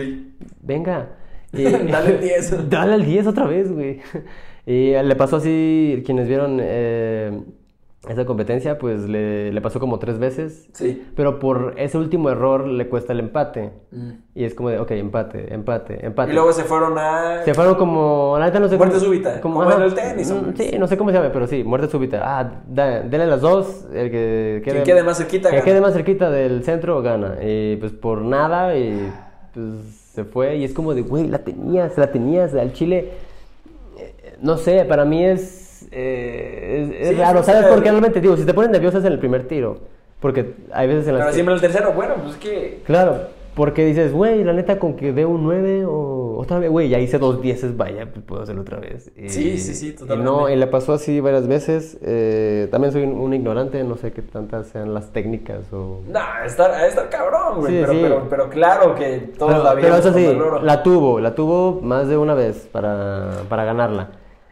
[0.61, 1.07] venga.
[1.51, 2.69] Y- Dale el 10.
[2.69, 4.01] Dale al 10 otra vez, güey.
[4.67, 7.41] Y le pasó así, quienes vieron eh,
[8.07, 10.69] esa competencia, pues le, le pasó como tres veces.
[10.71, 11.05] Sí.
[11.15, 13.71] Pero por ese último error le cuesta el empate.
[13.91, 14.11] Mm.
[14.35, 16.31] Y es como de, ok, empate, empate, empate.
[16.31, 17.43] Y luego se fueron a...
[17.43, 19.75] Se fueron como, la neta no sé Muerte cómo- súbita, como ajá.
[19.75, 20.53] en el tenis, Mm.
[20.55, 22.21] Sí, no sé cómo se llama, pero sí, muerte súbita.
[22.23, 25.65] Ah, da- denle las dos, el que quede, quede más cerquita el que gana.
[25.65, 27.35] quede más cerquita del centro gana.
[27.43, 29.11] Y pues por nada, y
[29.53, 29.65] pues
[30.13, 30.55] se fue.
[30.55, 32.53] Y es como de, güey, la tenías, la tenías.
[32.55, 33.11] Al Chile,
[33.97, 37.43] eh, no sé, para mí es, eh, es, es Sí, raro.
[37.43, 37.89] ¿Sabes por qué?
[37.91, 39.77] Realmente, digo, si te pones nervioso es en el primer tiro.
[40.19, 42.81] Porque hay veces en las Pero que- siempre el tercero, bueno, pues es que...
[42.85, 43.17] Claro,
[43.55, 46.99] porque dices, güey, la neta con que dé un 9 o otra vez, güey, ya
[46.99, 49.11] hice dos dieces, vaya, pues puedo hacerlo otra vez.
[49.17, 50.29] Y- Sí, sí, sí, Y totalmente.
[50.29, 51.97] no, y le pasó así varias veces.
[52.01, 56.01] eh, también soy un, un ignorante, no sé qué tantas sean las técnicas o...
[56.09, 57.71] Nah, está, está cabrón, güey.
[57.73, 57.99] Sí, pero, sí.
[58.01, 61.79] Pero, pero claro que todos Pero, la pero vimos eso sí, la tuvo, la tuvo
[61.81, 64.09] más de una vez para, para ganarla.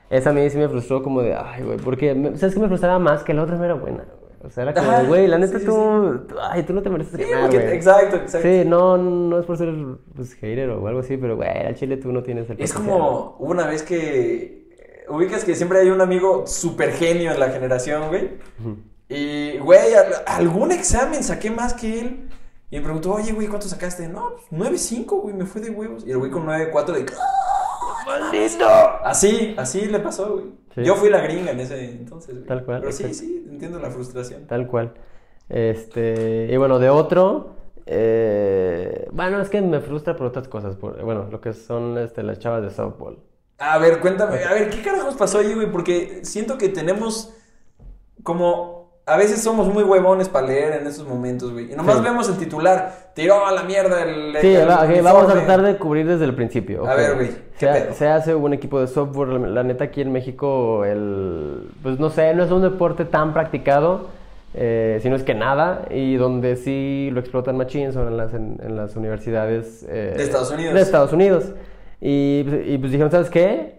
[0.09, 2.67] Esa a mí sí me frustró como de, ay, güey, porque, me- ¿sabes qué me
[2.67, 3.23] frustraba más?
[3.23, 4.17] Que la otra no era buena, güey.
[4.43, 7.23] O sea, era como, güey, la neta sí, tú, ay, tú no te mereces Sí,
[7.29, 7.75] ganar, porque- güey.
[7.75, 8.47] exacto, exacto.
[8.47, 9.73] Sí, no, no es por ser,
[10.15, 13.35] pues, hater o algo así, pero, güey, al chile tú no tienes el Es como
[13.39, 17.49] hubo una vez que eh, ubicas que siempre hay un amigo súper genio en la
[17.49, 18.29] generación, güey.
[19.09, 22.29] Y, güey, al- algún examen saqué más que él.
[22.69, 24.07] Y me preguntó, oye, güey, ¿cuánto sacaste?
[24.09, 26.05] No, pues 9.5, güey, me fue de huevos.
[26.05, 27.05] Y el güey con 9.4 de...
[27.13, 27.46] ¡Ah,
[28.07, 28.67] ¡Maldito!
[29.03, 30.45] Así, así le pasó, güey.
[30.73, 30.83] Sí.
[30.83, 32.47] Yo fui la gringa en ese entonces, güey.
[32.47, 34.47] Tal cual, Pero sí, sí, entiendo la frustración.
[34.47, 34.93] Tal cual.
[35.49, 41.01] Este, y bueno, de otro, eh, bueno, es que me frustra por otras cosas, por,
[41.03, 43.19] bueno, lo que son este, las chavas de softball.
[43.59, 45.71] A ver, cuéntame, a ver, ¿qué carajos pasó ahí, güey?
[45.71, 47.33] Porque siento que tenemos
[48.23, 48.76] como...
[49.07, 51.71] A veces somos muy huevones para leer en esos momentos, güey.
[51.71, 52.03] Y nomás Sí.
[52.03, 53.11] vemos el titular.
[53.13, 54.35] Tiró a la mierda el...
[54.41, 56.85] Sí, el ok, vamos a tratar de cubrir desde el principio.
[56.85, 60.01] A ver, güey, ¿qué Se, se hace un equipo de software, la, la neta aquí
[60.01, 64.09] en México, el, pues no sé, no es un deporte tan practicado,
[64.53, 68.59] eh, sino es que nada, y donde sí lo explotan machines son en las, en,
[68.61, 70.73] en las universidades eh, De Estados Unidos.
[70.73, 71.53] De Estados Unidos.
[72.01, 73.77] Y, pues- y, pues dijeron, ¿sabes qué?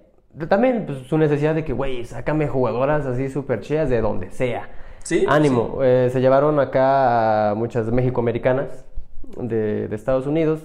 [0.49, 4.69] También pues, su necesidad de que, güey, sácame jugadoras así súper chidas de donde sea.
[5.09, 5.79] Sí, Ánimo.
[5.83, 8.85] Eh, se llevaron acá a muchas mexicoamericanas
[9.39, 10.61] de, de Estados Unidos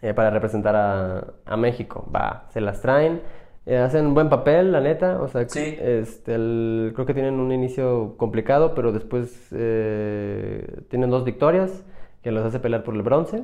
[0.00, 2.08] eh, para representar a, a México.
[2.14, 3.20] Va, se las traen.
[3.66, 5.20] eh, hacen un buen papel, la neta.
[5.20, 5.76] O sea, Sí.
[5.80, 11.84] este, el- creo que tienen un inicio complicado, pero después eh, tienen dos victorias
[12.22, 13.42] que los hace pelear por el bronce.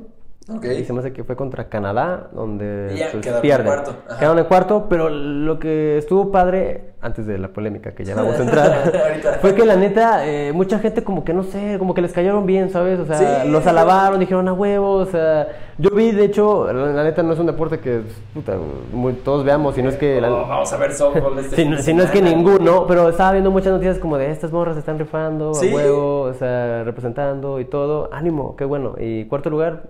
[0.50, 3.66] Y se me hace que fue contra Canadá, donde Y ya, pues, quedaron en pierden.
[3.66, 3.94] cuarto.
[4.08, 4.18] Ajá.
[4.18, 8.36] Quedaron en cuarto, pero lo que estuvo padre, antes de la polémica que ya vamos
[8.40, 8.92] a entrar,
[9.42, 12.46] fue que la neta, eh, mucha gente como que no sé, como que les cayeron
[12.46, 12.98] bien, ¿sabes?
[12.98, 13.48] O sea, Sí.
[13.50, 17.34] los alabaron, dijeron a huevo, o sea, yo vi, de hecho, la, la neta no
[17.34, 18.00] es un deporte que
[18.32, 18.56] puta,
[18.90, 20.18] muy- todos veamos, si no es que...
[20.18, 22.86] la- Oh, vamos a ver softball este si, no, de si no es que ninguno,
[22.86, 25.70] pero estaba viendo muchas noticias como de estas morras están rifando, Sí.
[25.70, 28.08] a huevo, o sea, representando y todo.
[28.14, 28.94] Ánimo, qué bueno.
[28.98, 29.82] Y cuarto lugar,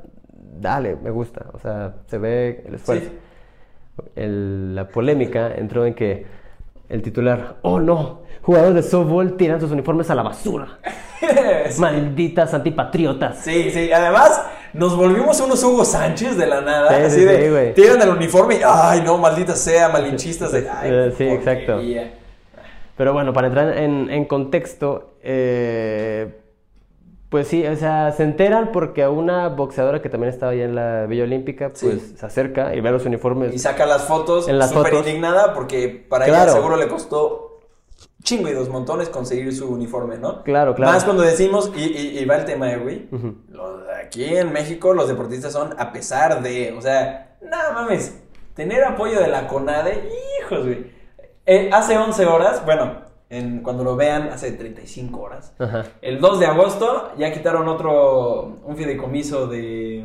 [0.60, 1.46] dale, me gusta.
[1.52, 3.06] O sea, se ve el esfuerzo.
[3.10, 3.18] Sí.
[4.16, 6.26] El- la polémica entró en que
[6.88, 10.78] el titular, oh no, jugadores de softball tiran sus uniformes a la basura.
[11.68, 11.80] sí.
[11.80, 13.38] Malditas antipatriotas.
[13.38, 14.40] Sí, sí, además
[14.72, 18.56] nos volvimos unos Hugo Sánchez de la nada, Sí, así sí, de tiran el uniforme
[18.56, 21.72] y ay no, maldita sea, malinchistas de ay, Eh, sí, exacto.
[21.72, 22.14] porquería".
[22.96, 26.36] Pero bueno, para entrar en, en contexto, eh,
[27.30, 30.74] pues sí, o sea, se enteran porque a una boxeadora que también estaba ahí en
[30.74, 32.14] la Villa Olímpica, pues Sí.
[32.18, 33.52] se acerca y ve los uniformes.
[33.54, 36.44] Y saca las fotos En las súper indignada porque para Claro.
[36.44, 37.60] ella seguro le costó
[38.22, 40.42] chingo y dos montones conseguir su uniforme, ¿no?
[40.44, 40.92] Claro, claro.
[40.92, 43.08] Más cuando decimos, y, y- y va el tema, güey,
[43.50, 48.18] los aquí en México los deportistas son a pesar de, o sea, nada mames,
[48.54, 50.08] tener apoyo de la CONADE,
[50.40, 50.90] hijos, güey.
[51.46, 55.84] Eh, hace 11 horas, bueno, en, cuando lo vean, hace 35 horas, Ajá.
[56.00, 60.04] el 2 de agosto ya quitaron otro, un fideicomiso de,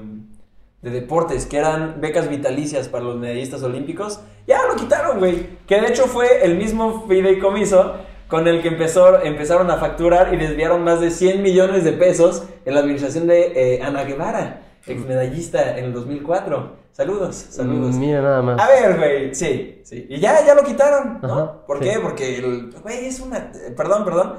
[0.81, 4.19] de deportes, que eran becas vitalicias para los medallistas olímpicos.
[4.45, 5.57] Ya lo quitaron, güey.
[5.65, 7.95] Que de hecho fue el mismo fideicomiso
[8.27, 12.43] con el que empezó, empezaron a facturar y desviaron más de 100 millones de pesos
[12.65, 16.82] en la administración de eh, Ana Guevara, ex medallista en el 2004.
[16.93, 17.95] Saludos, saludos.
[17.95, 18.61] Mm, Mira nada más.
[18.61, 20.05] A ver, güey, sí, sí.
[20.07, 21.33] Y ya, ya lo quitaron, ¿no?
[21.33, 21.85] Ajá, ¿Por sí.
[21.89, 21.99] qué?
[21.99, 23.51] Porque, el, güey, es una...
[23.75, 24.33] Perdón, perdón.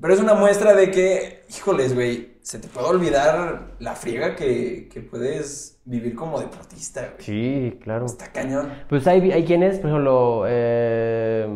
[0.00, 4.88] Pero es una muestra de que, híjoles, güey, se te puede olvidar la friega que,
[4.90, 7.22] que puedes vivir como deportista, güey.
[7.24, 8.06] Sí, claro.
[8.06, 8.72] Está cañón.
[8.88, 11.46] Pues hay, hay quienes, por ejemplo, eh,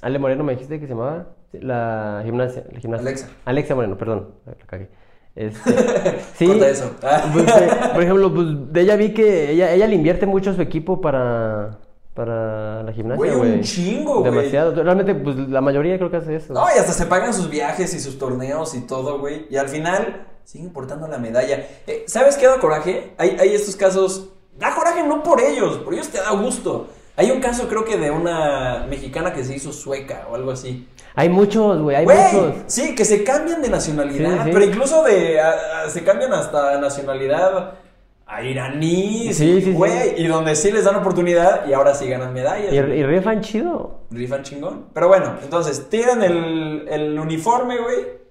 [0.00, 3.06] Ale Moreno me dijiste que se llamaba la gimnasia, la gimnasia.
[3.06, 3.28] Alexa.
[3.44, 4.88] Alexia Moreno, perdón, la cagué.
[5.34, 6.94] Este, sí, eso.
[7.02, 7.28] Ah.
[7.32, 10.54] pues, eh, por ejemplo, pues de ella vi que ella, ella le invierte mucho a
[10.54, 11.78] su equipo para,
[12.14, 14.30] para la gimnasia, Güey, un chingo, güey.
[14.30, 14.82] Demasiado.
[14.82, 16.52] Realmente, pues la mayoría creo que hace eso.
[16.52, 19.46] No, y hasta se pagan sus viajes y sus torneos y todo, güey.
[19.48, 21.66] Y al final sigue importando la medalla.
[21.86, 23.14] Eh, ¿Sabes qué da coraje?
[23.16, 24.28] Hay, hay estos casos.
[24.58, 26.88] Da coraje no por ellos, por ellos te da gusto.
[27.16, 30.88] Hay un caso, creo que de una mexicana que se hizo sueca o algo así.
[31.14, 32.54] Hay muchos, güey, hay muchos.
[32.66, 34.50] sí, que se cambian de nacionalidad, Sí, sí.
[34.52, 37.74] pero incluso de a- a- se cambian hasta nacionalidad
[38.26, 39.72] a Sí, sí.
[39.72, 42.72] güey, y donde sí les dan oportunidad y ahora sí ganan medallas.
[42.72, 44.00] Y, rifan chido.
[44.10, 44.86] Rifan chingón.
[44.94, 48.22] Pero bueno, entonces tiran el, el uniforme, güey.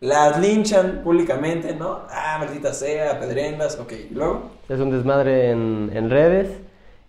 [0.00, 2.02] Las linchan públicamente, ¿no?
[2.08, 3.92] Ah, maldita sea, apedrendas, ok.
[4.12, 4.42] ¿Y luego?
[4.68, 6.48] Es un desmadre en, en redes.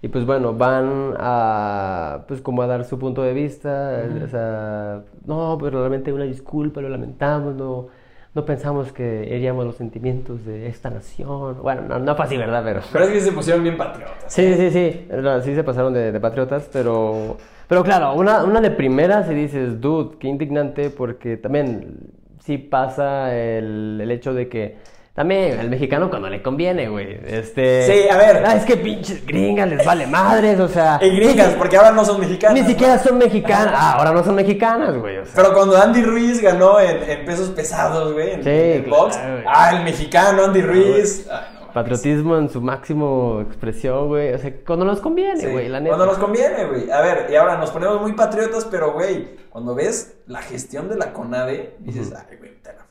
[0.02, 4.02] Y pues bueno, van a pues como a dar su punto de vista.
[4.24, 7.88] O sea, no, pero realmente una disculpa, lo lamentamos, no,
[8.34, 11.62] no pensamos que heríamos los sentimientos de esta nación.
[11.62, 12.62] Bueno, no, no fue así, ¿verdad?
[12.64, 12.82] Pero...
[12.94, 14.24] Pero es que se pusieron bien patriotas.
[14.28, 15.08] Sí, sí, sí,
[15.44, 17.36] sí se pasaron de, de patriotas, pero,
[17.68, 23.36] pero claro, una, una de primeras y dices, dude, qué indignante, porque también sí pasa
[23.36, 24.78] el, el hecho de que
[25.20, 27.86] también el mexicano cuando le conviene, güey, este...
[27.86, 28.42] Sí, a ver.
[28.46, 30.98] Ah, es que pinches gringas les vale madres, o sea...
[31.02, 32.54] Y gringas, porque ahora no son mexicanas.
[32.56, 32.68] Ni ¿no?
[32.70, 35.34] siquiera son mexicanas, ah, ahora no son mexicanas, güey, o sea...
[35.36, 39.18] Pero cuando Andy Ruiz ganó en, en pesos pesados, güey, en, Sí, en claro, box.
[39.18, 39.44] güey.
[39.46, 41.28] Ah, el mexicano Andy Ruiz.
[41.30, 41.74] Ay, no mames.
[41.74, 45.98] Patriotismo en su máximo expresión, güey, o sea, cuando nos conviene, Sí, güey, la neta.
[45.98, 46.90] Cuando nos conviene, güey.
[46.92, 50.96] A ver, y ahora nos ponemos muy patriotas, pero, güey, cuando ves la gestión de
[50.96, 52.86] la CONADE, dices, ay, güey, te la.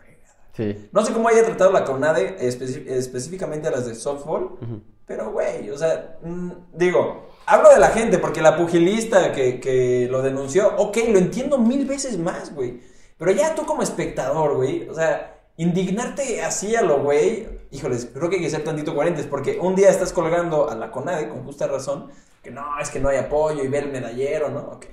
[0.59, 4.59] Sí, No sé cómo haya tratado la CONADE específicamente a las de softball,
[5.07, 10.09] pero, güey, o sea, mm, digo, hablo de la gente, porque la pugilista que, que
[10.11, 12.81] lo denunció, ok, lo entiendo mil veces más, güey.
[13.18, 18.29] Pero ya tú como espectador, güey, o sea, indignarte así a lo güey, híjoles, creo
[18.29, 21.44] que hay que ser tantito coherentes, porque un día estás colgando a la CONADE, con
[21.44, 22.11] justa razón,
[22.42, 24.73] que no, es que no hay apoyo y ve el medallero, ¿no?
[24.73, 24.87] Ok.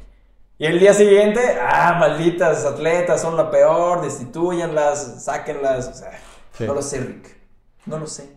[0.57, 6.11] Y el día siguiente, ah, malditas atletas, son la peor, destituyanlas, sáquenlas, o sea,
[6.53, 6.63] Sí.
[6.65, 7.35] no lo sé, Rick,
[7.85, 8.29] no lo sé.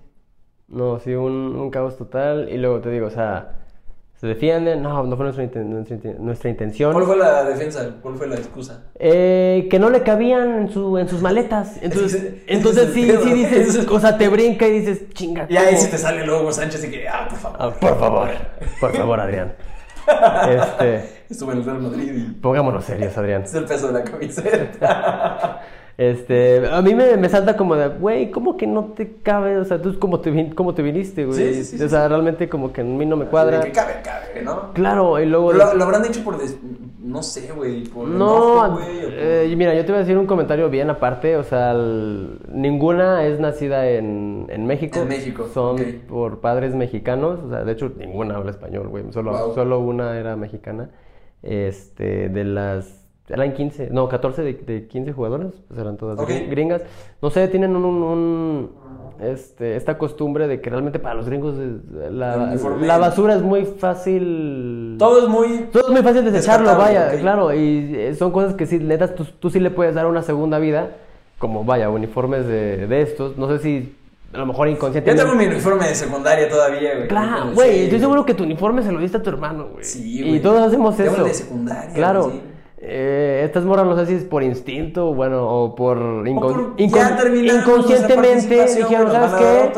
[0.67, 3.55] no, sí, un, un caos total, y luego te digo, o sea,
[4.17, 6.93] se defienden, no, no fue nuestra, inten- nuestra, nuestra intención.
[6.93, 7.89] ¿Cuál fue la defensa?
[8.03, 8.83] ¿Cuál fue la excusa?
[8.97, 11.77] Eh, que no le cabían en, su, en sus maletas.
[11.83, 15.47] Entonces, Ese- ese entonces sí, sí dices, es- o sea, te brinca y dices, chinga.
[15.49, 17.59] Y ahí sí te sale luego Sánchez y que, ah, por favor.
[17.61, 18.29] Ah, por favor,
[18.81, 19.55] por favor, Adrián.
[20.49, 23.43] Este, Estuve en el Real Madrid y pongámonos serios, Adrián.
[23.43, 25.61] es el peso de la camiseta.
[25.99, 29.57] Este, a mí me, me salta como de, güey, ¿cómo que no te cabe?
[29.59, 31.37] O sea, tú cómo te, vin- cómo te viniste, güey.
[31.55, 33.59] Sí, sí, sí, o sea, realmente como que a mí no me cuadra.
[33.61, 34.73] Que cabe, cabe, ¿no?
[34.75, 35.53] Claro, y luego...
[35.53, 36.57] Lo, lo habrán dicho por, des-
[37.03, 40.27] no sé, güey, por No, güey, por- eh, mira, yo te voy a decir un
[40.27, 45.01] comentario bien aparte, o sea, el- ninguna es nacida en, en México.
[45.01, 49.33] En México, Son por padres mexicanos, o sea, de hecho ninguna habla español, güey, solo,
[49.33, 49.55] Wow.
[49.57, 50.91] solo una era mexicana.
[51.43, 56.83] Este, de las, eran 15, no, 14 de, de 15 jugadores, pues eran todas gringas.
[57.23, 58.71] No sé, tienen un, un- un,
[59.21, 61.55] este, esta costumbre de que realmente para los gringos
[62.11, 62.55] la,
[62.99, 64.97] basura es muy fácil.
[64.99, 65.67] Todo es muy...
[65.73, 69.25] Todo es muy fácil desecharlo, vaya, claro, y eh, son cosas que sí, neta, tú,
[69.39, 70.97] tú sí le puedes dar una segunda vida,
[71.39, 73.95] como vaya, uniformes de, de estos, no sé si
[74.33, 75.23] a lo mejor Yo inconscientemente...
[75.25, 77.09] tengo mi uniforme de secundaria todavía, güey.
[77.09, 79.85] Claro, Sí, güey, estoy seguro que tu uniforme se lo diste a tu hermano, güey.
[79.85, 80.43] Sí, Y güey.
[80.43, 81.25] todos hacemos Tengo eso.
[81.25, 82.31] de secundaria, Claro.
[82.31, 82.43] sí.
[82.81, 86.77] Eh, estas morras no sé si es por instinto, bueno, o por, incon- O por-
[86.77, 89.73] incon- inconscientemente dijeron, ¿sabes qué?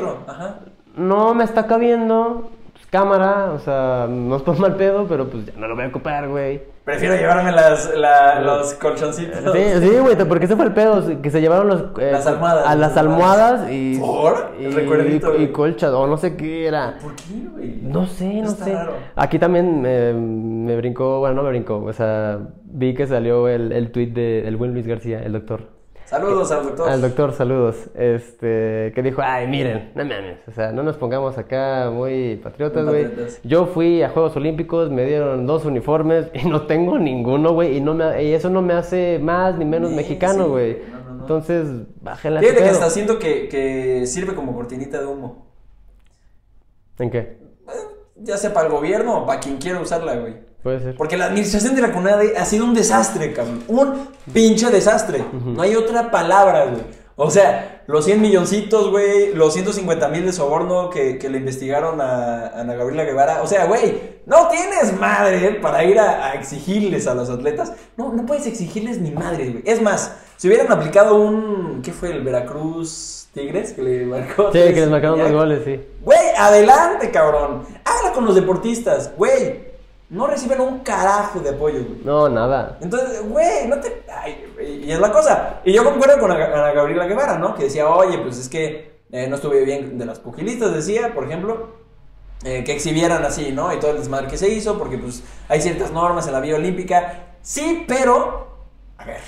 [0.97, 2.51] No me está cabiendo,
[2.91, 5.89] cámara, o sea, no es por mal pedo, pero pues ya no lo voy a
[5.89, 6.61] ocupar, güey.
[6.85, 9.39] Prefiero llevarme las, la- los colchoncitos.
[9.53, 12.67] Sí, sí, güey, porque ese fue el pedo, que se llevaron los, eh, Las almohadas,
[12.67, 14.51] a las almohadas y, ¿Por?
[14.59, 16.97] y, recuerdito, y colchas, o no sé qué era.
[17.01, 17.79] ¿Por qué, güey?
[17.83, 18.73] No sé, no Está sé.
[18.75, 18.93] raro.
[19.15, 23.71] Aquí también me, me brincó, bueno, no me brincó, o sea, vi que salió el,
[23.73, 25.80] el tweet de- del buen Luis García, el doctor.
[26.11, 26.89] Saludos al doctor.
[26.89, 27.77] Al doctor, saludos.
[27.95, 32.85] Este, que dijo, ay, miren, no mames, o sea, no nos pongamos acá muy patriotas,
[32.85, 33.09] güey.
[33.45, 37.81] Yo fui a Juegos Olímpicos, me dieron dos uniformes y no tengo ninguno, güey, y
[37.81, 40.79] no me, y eso no me hace más ni menos Sí, mexicano, sí, güey.
[40.91, 41.21] no, no, no.
[41.21, 41.69] Entonces.
[42.03, 45.47] Fíjate que hasta siento que, que sirve como cortinita de humo.
[46.99, 47.19] ¿En qué?
[47.19, 47.39] Eh,
[48.17, 50.50] Ya sea para el gobierno o para quien quiera usarla, güey.
[50.63, 50.97] Puede ser.
[50.97, 53.63] Porque la administración de la CONADE ha sido un desastre, cabrón.
[53.69, 55.25] Un pinche desastre.
[55.33, 57.01] No hay otra palabra, güey.
[57.23, 62.01] O sea, los 100 milloncitos, güey, los 150 mil de soborno que, que le investigaron
[62.01, 63.43] a, a Ana Gabriela Guevara.
[63.43, 67.75] O sea, güey, no tienes madre para ir a, a exigirles a los atletas.
[67.99, 69.63] No, no puedes exigirles ni madre, güey.
[69.67, 71.83] Es más, si hubieran aplicado un.
[71.85, 72.11] ¿Qué fue?
[72.11, 74.51] El Veracruz Tigres que le marcó.
[74.53, 75.79] Sí, que les marcaron dos goles, sí.
[76.03, 77.65] Güey, adelante, cabrón.
[77.85, 79.70] Habla con los deportistas, güey.
[80.11, 82.01] No reciben un carajo de apoyo, güey.
[82.05, 82.79] No, nada.
[82.81, 84.03] Entonces, güey, no te.
[84.13, 84.45] Ay,
[84.85, 85.61] y es la cosa.
[85.65, 87.55] Y yo concuerdo con Ana Gabriela Guevara, ¿no?
[87.55, 91.25] Que decía, oye, pues es que eh, no estuve bien de las pugilistas, decía, por
[91.25, 91.69] ejemplo,
[92.43, 93.73] eh, que exhibieran así, ¿no?
[93.73, 96.57] Y todo el desmadre que se hizo, porque pues hay ciertas normas en la vía
[96.57, 97.37] olímpica.
[97.41, 98.49] Sí, pero.
[98.99, 99.21] A ver.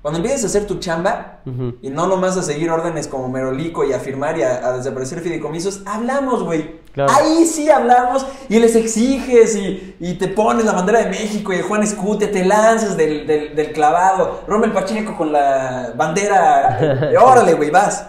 [0.00, 1.42] Cuando empieces a hacer tu chamba
[1.80, 5.20] y no nomás a seguir órdenes como Merolico y a firmar y a, a desaparecer
[5.20, 6.81] fideicomisos, hablamos, güey.
[6.92, 7.10] Claro.
[7.14, 11.56] Ahí sí hablamos y les exiges y, y te pones la bandera de México y
[11.56, 16.78] de Juan Escutia, te lanzas del, del, del clavado, Rommel Pacheco con la bandera,
[17.10, 18.08] eh, órale, güey, vas.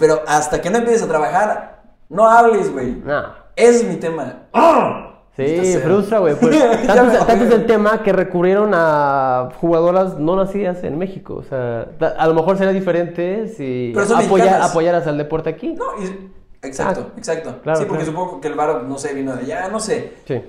[0.00, 2.96] Pero hasta que no empieces a trabajar, no hables, güey.
[3.04, 3.22] No.
[3.54, 4.42] Ese es mi tema.
[4.52, 5.02] ¡Ah!
[5.36, 6.34] Sí, frustra, güey.
[6.34, 7.54] Pues, tanto, es- tanto es acuerdo.
[7.56, 11.34] el tema que recurrieron a jugadoras no nacidas en México.
[11.36, 11.86] O sea,
[12.18, 14.70] a lo mejor sería diferente si Pero son apoya- mexicanas.
[14.70, 15.74] apoyaras al deporte aquí.
[15.74, 16.30] No, y-
[16.66, 17.60] exacto, Ah, exacto.
[17.62, 18.18] claro, sí, porque claro.
[18.18, 20.12] supongo que el varo, no sé, vino de allá, no sé.
[20.26, 20.40] Sí.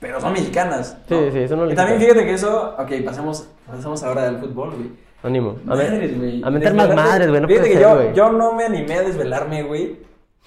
[0.00, 0.96] Pero son mexicanas.
[1.08, 2.74] Sí, sí, eso no Y también fíjate que eso.
[2.78, 4.90] Ok, pasemos, pasemos ahora del fútbol, güey.
[5.22, 5.56] Ánimo.
[5.64, 7.40] A, Madres, a meter más madres, güey.
[7.40, 9.98] No Fíjate que ser, yo, yo no me animé a desvelarme, güey.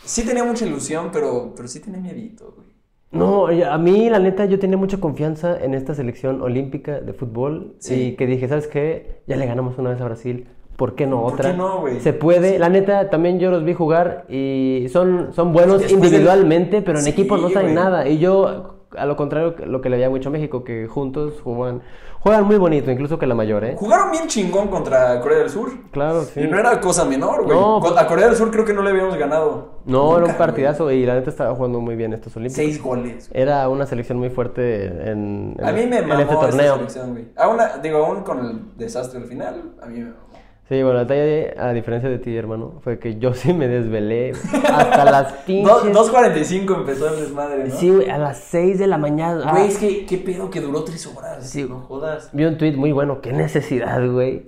[0.03, 2.69] Sí tenía mucha ilusión, pero, pero sí tenía miedito, güey.
[3.11, 7.75] No, a mí, la neta, yo tenía mucha confianza en esta selección olímpica de fútbol.
[7.79, 8.09] Sí.
[8.09, 9.23] Y que dije, ¿sabes qué?
[9.25, 10.47] Ya le ganamos una vez a Brasil.
[10.79, 11.51] ¿Por qué no ¿Por otra?
[11.51, 11.99] qué no, güey?
[11.99, 12.57] Se puede.
[12.57, 16.97] La neta, también yo los vi jugar y son, son buenos Después del- individualmente, pero
[16.99, 18.07] en Sí, equipo no saben nada.
[18.07, 21.81] Y yo, a lo contrario, lo que le había mucho a México, que juntos juegan,
[22.21, 23.75] juegan muy bonito, incluso que la mayor, ¿eh?
[23.77, 25.69] Jugaron bien chingón contra Corea del Sur.
[25.91, 26.39] Claro, sí.
[26.41, 27.57] Y no era cosa menor, güey.
[27.57, 29.79] No, A Corea del Sur creo que no le habíamos ganado.
[29.85, 32.55] No, era un partidazo y la neta estaba jugando muy bien estos olímpicos.
[32.63, 33.29] Seis goles.
[33.33, 36.75] Era una selección muy fuerte en, en- A mí me en mamó este esta torneo.
[36.75, 37.25] selección, güey.
[37.37, 40.28] Aún, digo, aún con el desastre al final, a mí me mamó.
[40.69, 44.33] Sí, bueno, la detalle, a diferencia de ti, hermano, fue que yo sí me desvelé
[44.71, 45.65] hasta las pinches...
[45.93, 47.75] Dos- 2.45 empezó el desmadre, ¿no?
[47.75, 49.41] Sí, güey, a las 6 de la mañana.
[49.47, 51.49] Ah, Güey, es que qué pedo que duró tres horas.
[51.49, 51.65] Sí.
[51.67, 52.29] no jodas.
[52.33, 54.43] Vi un tweet muy bueno, qué necesidad, güey,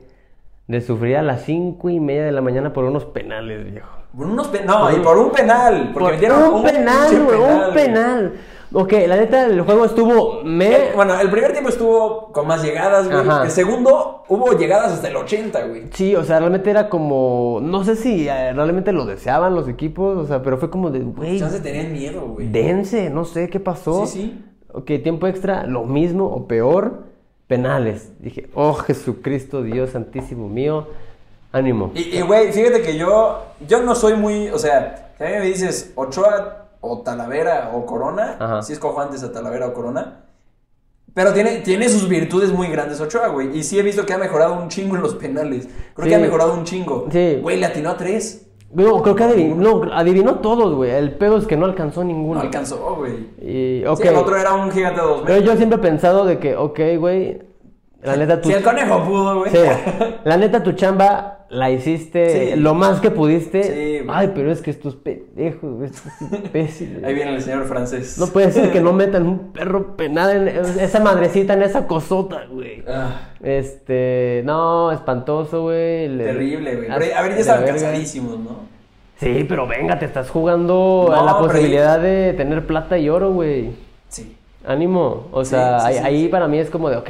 [0.67, 3.89] de sufrir a las 5 y media de la mañana por unos penales, viejo.
[4.15, 5.89] Por unos pe- no, y por un penal.
[5.93, 8.33] Porque Por metieron un penal, pinche güey, un penal.
[8.73, 10.93] Ok, la neta, el juego estuvo me...
[10.95, 13.19] Bueno, el primer tiempo estuvo con más llegadas, güey.
[13.19, 13.43] Ajá.
[13.43, 15.83] El segundo hubo llegadas hasta el 80, güey.
[15.93, 17.59] Sí, o sea, realmente era como...
[17.61, 20.99] No sé si eh, realmente lo deseaban los equipos, o sea, pero fue como de,
[20.99, 22.47] güey, Ya se tenían miedo, güey.
[22.47, 24.05] dense, no sé qué pasó.
[24.05, 24.45] Sí, sí.
[24.73, 27.03] Ok, tiempo extra, lo mismo o peor,
[27.47, 28.13] penales.
[28.19, 30.87] Dije, oh Jesucristo, Dios santísimo mío,
[31.51, 31.91] ánimo.
[31.93, 35.33] Y, y, güey, fíjate que yo, yo no soy muy, o sea, si a mí
[35.33, 38.61] me dices Ochoa o Talavera o Corona, Ajá.
[38.63, 40.25] si escojo antes a Talavera o Corona,
[41.13, 44.17] pero tiene, tiene sus virtudes muy grandes Ochoa, güey, y sí he visto que ha
[44.17, 46.09] mejorado un chingo en los penales, creo Sí.
[46.09, 47.07] que ha mejorado un chingo.
[47.11, 47.39] Sí.
[47.41, 50.91] Güey, le atinó a tres, No, creo que adivinó, no, adivinó todos, güey.
[50.91, 52.35] El pedo es que no alcanzó ninguno.
[52.35, 53.27] no alcanzó, güey.
[53.41, 54.01] Y, ok.
[54.01, 55.43] Sí, el otro era un gigante de dos Pero metros.
[55.51, 57.41] yo siempre he pensado de que, ok, güey,
[58.01, 58.47] la neta tú...
[58.47, 59.51] Si el conejo pudo, güey.
[59.51, 59.57] Sí,
[60.23, 62.59] la neta tu chamba la hiciste Sí.
[62.59, 63.63] lo más que pudiste.
[63.63, 64.05] Sí.
[64.09, 67.03] Ay, pero es que estos pendejos, estos imbéciles.
[67.03, 68.17] Ahí viene el señor francés.
[68.17, 72.45] No puede ser que no metan un perro penal en esa madrecita, en esa cosota,
[72.49, 72.83] güey.
[72.87, 76.07] Ah, Este, no, espantoso, güey.
[76.07, 76.89] Le- terrible, güey.
[76.89, 78.59] A ver, ya estaban cansadísimos, ¿no?
[79.17, 83.31] Sí, pero venga, te estás jugando a la pero posibilidad de tener plata y oro,
[83.33, 83.71] güey.
[84.07, 84.35] Sí.
[84.65, 85.27] Ánimo.
[85.31, 87.09] O sea, sí, ahí, ahí para mí es como de, ok,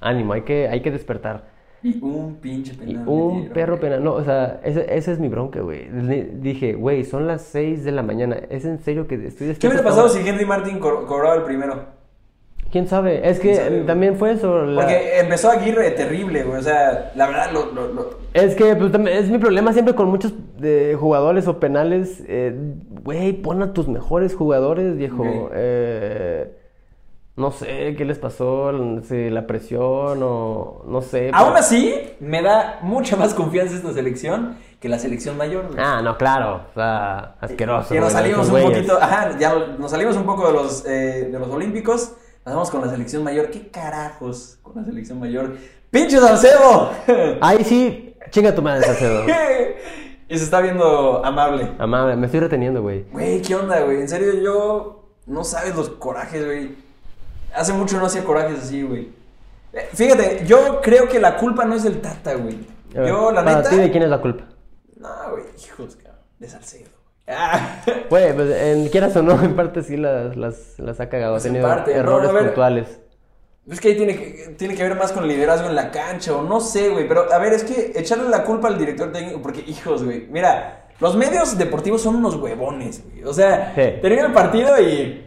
[0.00, 1.52] ánimo, hay que, hay que despertar.
[1.84, 3.04] Y un pinche Y penal.
[3.06, 3.80] un metieron, perro güey.
[3.82, 4.02] penal.
[4.04, 5.88] No, o sea, ese, ese es mi bronca, güey.
[5.90, 8.38] Le- Dije, güey, son las 6 de la mañana.
[8.50, 11.36] ¿Es en serio que estoy ¿Qué despierto hubiera hasta pasado si Henry Martin co- cobraba
[11.36, 11.92] el primero?
[12.72, 13.28] ¿Quién sabe?
[13.28, 14.64] Es que también fue eso.
[14.64, 16.58] la- Porque empezó Aguirre terrible, güey.
[16.58, 20.08] O sea, la verdad, lo, lo, lo- Es que pues, es mi problema siempre con
[20.08, 20.32] muchos
[20.98, 22.24] jugadores o penales.
[22.26, 22.52] eh,
[23.04, 25.50] Güey, pon a tus mejores jugadores, viejo.
[25.52, 26.50] Eh,
[27.36, 28.70] no sé qué les pasó,
[29.02, 31.30] si la presión o no sé.
[31.32, 35.66] Aún así, me da mucha más confianza esta selección que la selección mayor.
[35.66, 35.78] güey.
[35.78, 36.66] Ah, no, claro.
[36.70, 37.92] O sea, asqueroso.
[37.92, 38.70] Que nos salimos un güeyes.
[38.70, 42.12] poquito, ajá, ya nos salimos un poco de los, eh, de los olímpicos,
[42.44, 43.50] nos vamos con la selección mayor.
[43.50, 45.56] ¿Qué carajos con la selección mayor?
[45.90, 46.90] ¡Pinche Salcedo!
[47.40, 49.24] Ahí sí, chinga tu madre, Salcedo.
[50.28, 51.72] y se está viendo amable.
[51.78, 53.06] Amable, me estoy reteniendo, güey.
[53.10, 54.00] Güey, ¿qué onda, güey?
[54.02, 56.84] En serio, yo no sabes los corajes, güey.
[57.54, 59.08] Hace mucho no hacía corajes así, güey.
[59.72, 62.58] Eh, Fíjate, yo creo que la culpa no es del Tata, güey.
[62.92, 63.70] Yo, la para neta.
[63.70, 64.44] ti, ¿de quién es la culpa?
[64.98, 66.20] No, güey, hijos, cabrón.
[66.38, 66.90] De Salcedo.
[67.26, 67.82] Ah.
[68.10, 71.32] Güey, pues en, quieras o no, en parte sí las, las, las ha cagado.
[71.32, 72.44] Ha Pues en tenido parte, no, errores ver.
[72.46, 73.00] puntuales.
[73.70, 76.36] Es que ahí tiene que, tiene que ver más con el liderazgo en la cancha,
[76.36, 77.08] o no sé, güey.
[77.08, 80.26] Pero, a ver, es que echarle la culpa al director técnico, porque, hijos, güey.
[80.30, 83.24] Mira, los medios deportivos son unos huevones, güey.
[83.24, 84.00] O sea, Sí.
[84.02, 85.23] termina el partido y.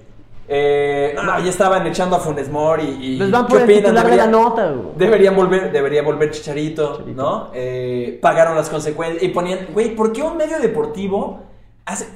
[0.49, 3.05] Eh, no, ya estaban echando a Funes Mori y.
[3.15, 3.83] y Les van ¿qué el opinan?
[3.83, 4.87] titular de la Deberían- nota, güey.
[4.95, 7.51] Deberían volver, debería volver Chicharito, ¿no?
[7.53, 11.41] Eh, pagaron las consecuencias y ponían, güey, ¿por qué un medio deportivo
[11.85, 12.07] hace,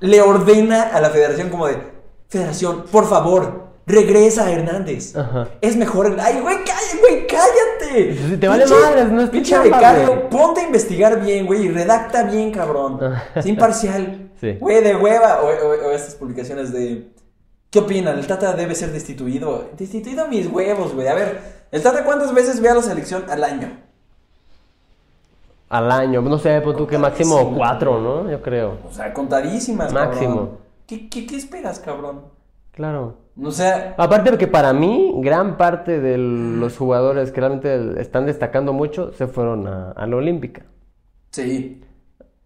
[0.00, 1.78] le ordena a la federación como de,
[2.28, 5.16] federación, por favor, regresa a Hernández?
[5.16, 5.48] Ajá.
[5.62, 8.14] Es mejor, ay, güey, cállate, güey, cállate.
[8.28, 12.24] Si te vale madres, no es Pinche becario, ponte a investigar bien, güey, y redacta
[12.24, 13.00] bien, cabrón.
[13.42, 14.30] Sé imparcial.
[14.38, 14.56] Sí.
[14.60, 17.08] Güey, de hueva, o, o- o estas publicaciones de...
[17.70, 18.18] ¿Qué opinan?
[18.18, 19.70] ¿El Tata debe ser destituido?
[19.76, 21.08] Destituido mis huevos, güey.
[21.08, 21.40] A ver,
[21.70, 23.68] ¿el Tata cuántas veces ve a la selección al año?
[25.68, 28.28] Al año, no sé, pues tú que máximo cuatro, ¿no?
[28.30, 28.78] Yo creo.
[28.82, 30.34] O sea, contadísimas, Máximo.
[30.34, 30.58] cabrón.
[30.86, 32.22] ¿Qué, qué, qué esperas, cabrón?
[32.72, 33.18] Claro.
[33.42, 38.26] O sea, Aparte de que para mí, gran parte de los jugadores que realmente están
[38.26, 40.62] destacando mucho se fueron a, a la Olímpica.
[41.30, 41.84] sí.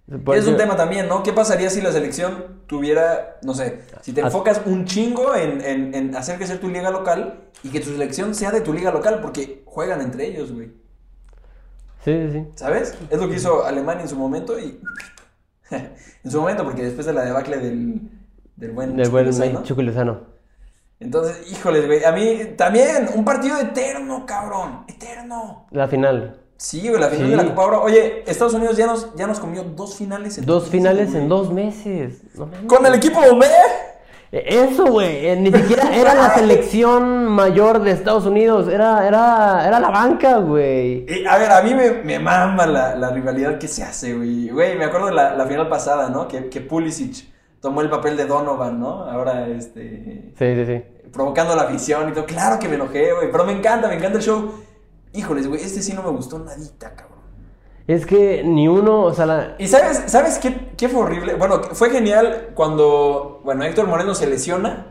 [0.07, 1.23] Es un tema también, ¿no?
[1.23, 4.27] ¿Qué pasaría si la selección tuviera, no sé, si te Ah.
[4.27, 7.91] enfocas un chingo en, en, en hacer que sea tu liga local y que tu
[7.91, 10.73] selección sea de tu liga local porque juegan entre ellos, güey.
[12.05, 12.47] Sí, sí, sí.
[12.55, 12.95] ¿Sabes?
[13.09, 14.79] Es lo que hizo Alemania en su momento y...
[15.71, 18.01] en su momento, porque después de la debacle del,
[18.57, 19.01] del buen...
[19.01, 20.35] El buen Lozano.
[21.01, 25.67] Entonces, híjoles, güey, a mí también un partido eterno, cabrón, eterno.
[25.71, 26.44] La final.
[26.57, 27.31] Sí, güey, la final Sí.
[27.33, 27.83] de la Copa Oro.
[27.83, 31.23] Oye, Estados Unidos ya nos, ya nos comió dos finales en Dos meses, finales güey.
[31.23, 32.23] en dos meses.
[32.35, 32.49] No.
[32.67, 33.47] Con el equipo B.
[34.33, 35.27] Eh, Eso, güey.
[35.27, 38.69] eh, Ni siquiera era la selección mayor de Estados Unidos.
[38.69, 41.07] Era, era, era la banca, güey.
[41.29, 44.49] A ver, a mí me, me mama la, la rivalidad que se hace, güey.
[44.49, 46.27] Güey, me acuerdo de la, la final pasada, ¿no?
[46.29, 47.27] Que, que Pulisic
[47.61, 49.05] tomó el papel de Donovan, ¿no?
[49.11, 50.33] Ahora, este...
[50.39, 50.83] Sí, sí, sí.
[51.13, 52.27] Provocando la afición y todo.
[52.27, 53.31] Claro que me enojé, güey.
[53.31, 54.51] Pero me encanta, me encanta el show.
[55.15, 57.15] Híjoles, güey, este sí no me gustó nadita, cabrón.
[57.87, 59.55] Es que ni uno, o sea, la...
[59.59, 61.35] ¿Y sabes, sabes qué, qué fue horrible?
[61.35, 64.87] Bueno, fue genial cuando, bueno, Héctor Moreno se lesiona.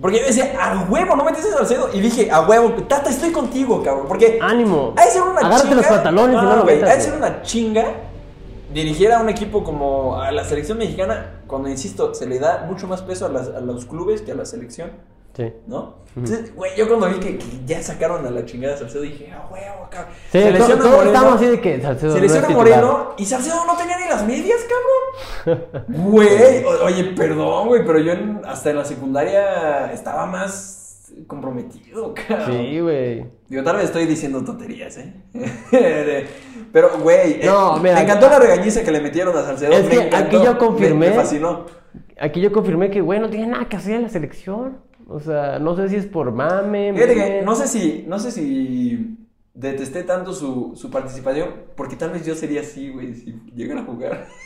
[0.00, 1.88] Porque yo decía, a huevo, no metes a Salcedo.
[1.94, 4.06] Y dije, a huevo, Tata, estoy contigo, cabrón.
[4.08, 4.92] Porque Ánimo.
[4.96, 5.76] ha de ser una Agárrate chinga.
[5.76, 7.84] los pantalones y no lo güey, metas, Ha de ser una chinga
[8.74, 12.88] dirigir a un equipo como a la selección mexicana, cuando insisto, se le da mucho
[12.88, 14.90] más peso a, las- a los clubes que a la selección,
[15.36, 15.52] Sí.
[15.66, 16.06] ¿no?
[16.16, 19.30] Entonces, güey, yo cuando vi que, que ya sacaron a la chingada a Salcedo, dije,
[19.30, 20.14] a huevo, cabrón.
[20.32, 22.50] Sí, todos Moreno, estamos así de que Salcedo no.
[22.56, 24.60] Moreno y Salcedo no tenía ni las medias,
[25.44, 25.84] cabrón.
[25.88, 32.46] Güey, oye, perdón, güey, pero yo en- hasta en la secundaria estaba más comprometido, cabrón.
[32.62, 33.26] Sí, güey.
[33.48, 35.12] Digo, tal vez estoy diciendo tonterías, ¿eh?
[36.72, 39.72] Pero, güey, eh, No, mira, me encantó la regañiza que le metieron a Salcedo.
[39.72, 41.10] Es me que encantó, aquí yo me- confirmé.
[41.10, 41.66] Me, fascinó.
[42.18, 44.78] Aquí yo confirmé que, güey, no tiene nada que hacer en la selección.
[45.08, 46.92] O sea, no sé si es por mame.
[46.92, 49.16] Fíjate que no sé si, no sé si
[49.54, 53.84] detesté tanto su, su participación, porque tal vez yo sería así, güey, si llegara a
[53.84, 54.26] jugar.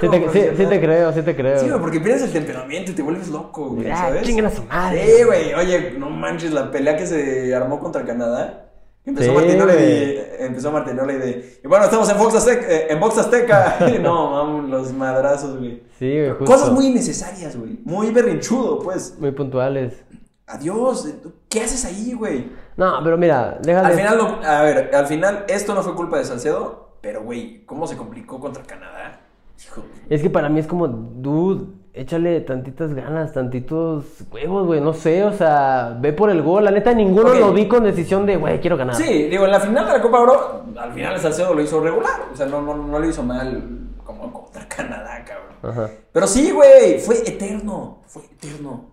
[0.00, 1.58] Sí te, sí, sí te creo, sí te creo.
[1.60, 4.28] Sí, güey, porque pierdes el temperamento y te vuelves loco, güey, Ah, ¿sabes?
[4.44, 5.06] a su madre.
[5.06, 8.71] Sí, güey, oye, no manches, la pelea que se armó contra Canadá.
[9.04, 13.00] Empezó Sí, Martinoli de, empezó Martinoli de, y bueno, estamos en Fox Azteca, eh, en
[13.00, 13.78] Box Azteca.
[14.00, 15.82] no, vamos, los madrazos, güey.
[15.98, 16.44] Sí, güey, justo.
[16.44, 17.80] Cosas muy innecesarias, güey.
[17.84, 19.16] Muy berrinchudo, pues.
[19.18, 20.04] Muy puntuales.
[20.46, 21.16] Adiós, eh,
[21.48, 22.52] ¿qué haces ahí, güey?
[22.76, 23.88] No, pero mira, déjale.
[23.88, 27.64] Al final, no- a ver, al final, esto no fue culpa de Salcedo, pero, güey,
[27.66, 29.20] ¿cómo se complicó contra Canadá?
[29.64, 34.94] Hijo, Es que para mí es como, dude, échale tantitas ganas, tantitos huevos, güey, no
[34.94, 36.64] sé, o sea, ve por el gol.
[36.64, 38.94] La neta, ninguno lo vi con decisión de, güey, quiero ganar.
[38.94, 42.28] Sí, digo, en la final de la Copa Oro, al final Salcedo lo hizo regular.
[42.32, 45.56] O sea, no, no, no lo hizo mal como contra Canadá, cabrón.
[45.62, 45.90] Ajá.
[46.12, 48.02] Pero sí, güey, fue eterno.
[48.06, 48.92] Fue eterno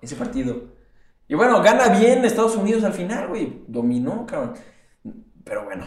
[0.00, 0.76] ese partido.
[1.28, 3.64] Y bueno, gana bien Estados Unidos al final, güey.
[3.66, 4.54] Dominó, cabrón.
[5.48, 5.84] Pero bueno,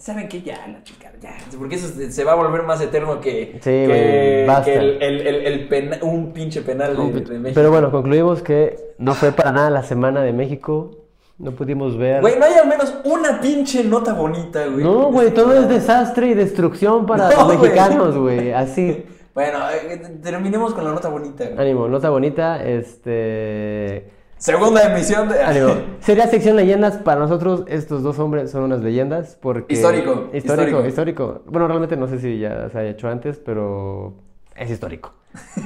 [0.00, 0.42] ¿saben qué?
[0.42, 1.30] Ya, la chica, ya.
[1.58, 4.64] Porque eso se- va a volver más eterno que, Sí, que, basta.
[4.64, 7.52] que el, el, el- el pena- un pinche penal de, de México.
[7.54, 10.90] Pero bueno, concluimos que no fue para nada la semana de México.
[11.38, 12.20] No pudimos ver.
[12.20, 14.84] Güey, no hay al menos una pinche nota bonita, güey.
[14.84, 18.52] no, güey, todo es desastre y destrucción para No, los mexicanos, güey.
[18.52, 19.06] Así.
[19.34, 21.46] Bueno, eh, terminemos con la nota bonita.
[21.46, 21.58] güey.
[21.58, 24.10] Ánimo, nota bonita, este.
[24.42, 25.40] Segunda emisión de.
[25.40, 25.68] Ánimo.
[26.00, 26.96] Sería sección leyendas.
[26.96, 29.38] Para nosotros, estos dos hombres son unas leyendas.
[29.40, 29.72] Porque...
[29.72, 30.86] Histórico, Histórico, histórico.
[30.88, 31.42] histórico.
[31.46, 34.14] Bueno, realmente no sé si ya se haya hecho antes, pero
[34.56, 35.12] es histórico.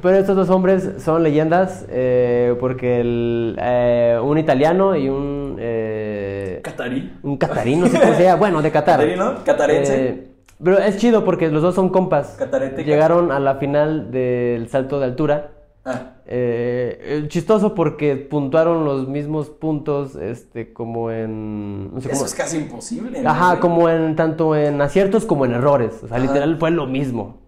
[0.00, 5.56] pero estos dos hombres son leyendas eh, porque el, eh, un italiano y un.
[5.58, 7.18] eh, Catarí.
[7.24, 8.36] un catarí, no sé cómo sea.
[8.36, 9.00] Bueno, de Qatar.
[9.00, 9.42] Catarí, ¿no?
[9.42, 10.08] Catarense.
[10.08, 10.28] Eh,
[10.62, 12.36] pero es chido porque los dos son compas.
[12.38, 15.50] Catarete, Llegaron a la final del salto de altura.
[15.88, 21.94] Ah, Eh, eh, chistoso porque puntuaron los mismos puntos, este, como en...
[21.94, 23.22] no sé eso es casi imposible.
[23.22, 26.00] ¿no, Ajá, como en tanto en aciertos como en errores.
[26.02, 26.26] O sea, Ajá.
[26.26, 27.38] literal fue lo mismo.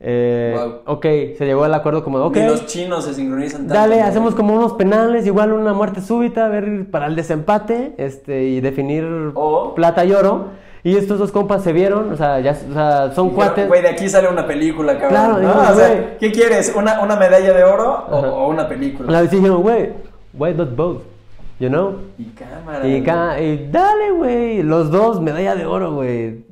[0.00, 0.94] Eh, Wow.
[0.96, 1.02] Ok,
[1.36, 3.74] se llegó al acuerdo como, ok, Ni los chinos se sincronizan tanto.
[3.74, 8.44] dale, hacemos como unos penales, igual una muerte súbita, a ver, para el desempate, este,
[8.44, 10.50] y definir O- plata y oro.
[10.88, 13.68] Y estos dos compas se vieron, o sea, ya, o sea, son cuates.
[13.68, 15.10] Güey, de aquí sale una película, cabrón.
[15.10, 15.38] Claro, ¿no?
[15.40, 16.18] digo, o sea, güey.
[16.18, 16.72] ¿qué quieres?
[16.74, 19.12] ¿Una, una medalla de oro o, una película?
[19.12, 19.90] La vez dijeron, güey,
[20.32, 21.02] why not both?
[21.60, 21.96] You know?
[22.16, 22.86] Y cámara.
[22.88, 24.62] Y, ca- y dale, güey.
[24.62, 26.46] Los dos, medalla de oro, güey.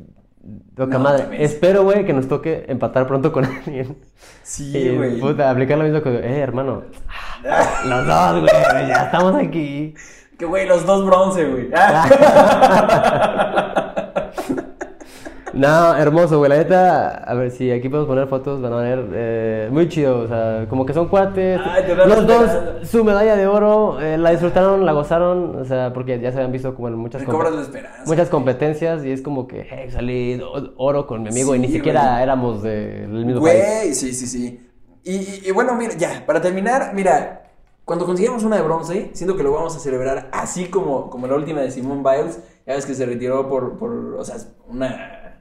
[0.76, 1.42] Loca No, madre.
[1.42, 3.96] Espero, güey, que nos toque empatar pronto con alguien.
[4.42, 5.18] Sí, güey.
[5.18, 6.82] Puta, aplicar lo mismo que, eh, hermano.
[7.86, 8.88] Los dos, güey.
[8.88, 9.94] Ya estamos aquí.
[10.38, 11.70] Que güey, los dos bronce, güey.
[11.74, 12.08] Ah.
[14.18, 14.32] Ah.
[15.54, 16.50] No, hermoso, güey.
[16.50, 19.06] La neta, a ver si aquí podemos poner fotos, van a ver.
[19.14, 21.58] eh, muy chido, o sea, como que son cuates.
[21.64, 22.50] Ay, da Los dos,
[22.82, 26.52] su medalla de oro, eh, la disfrutaron, la gozaron, o sea, porque ya se habían
[26.52, 28.02] visto como en muchas, esperanza.
[28.04, 30.42] muchas competencias y es como que, hey, salí
[30.76, 32.22] oro con mi amigo y ni siquiera güey.
[32.22, 33.64] éramos del mismo país.
[33.64, 34.60] Güey, sí, sí, sí.
[35.04, 37.44] Y, y- y bueno, mira, ya, para terminar, mira,
[37.86, 41.36] cuando consigamos una de bronce, siento que lo vamos a celebrar así como, como la
[41.36, 42.40] última de Simone Biles.
[42.66, 45.40] Ya ves que se retiró por, por o sea, una...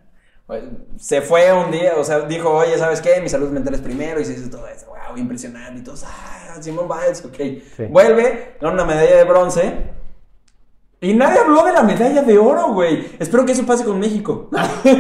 [0.97, 3.19] Se fue un día, o sea, dijo, oye, ¿sabes qué?
[3.19, 4.85] Mi salud mental es primero y se hizo todo eso.
[4.85, 5.79] Wow, impresionante.
[5.79, 7.35] Y todos, ah, Simone Biles, ok.
[7.77, 7.85] Sí.
[7.89, 9.73] Vuelve, gana una medalla de bronce.
[11.01, 13.07] Y nadie habló de la medalla de oro, güey.
[13.17, 14.51] Espero que eso pase con México.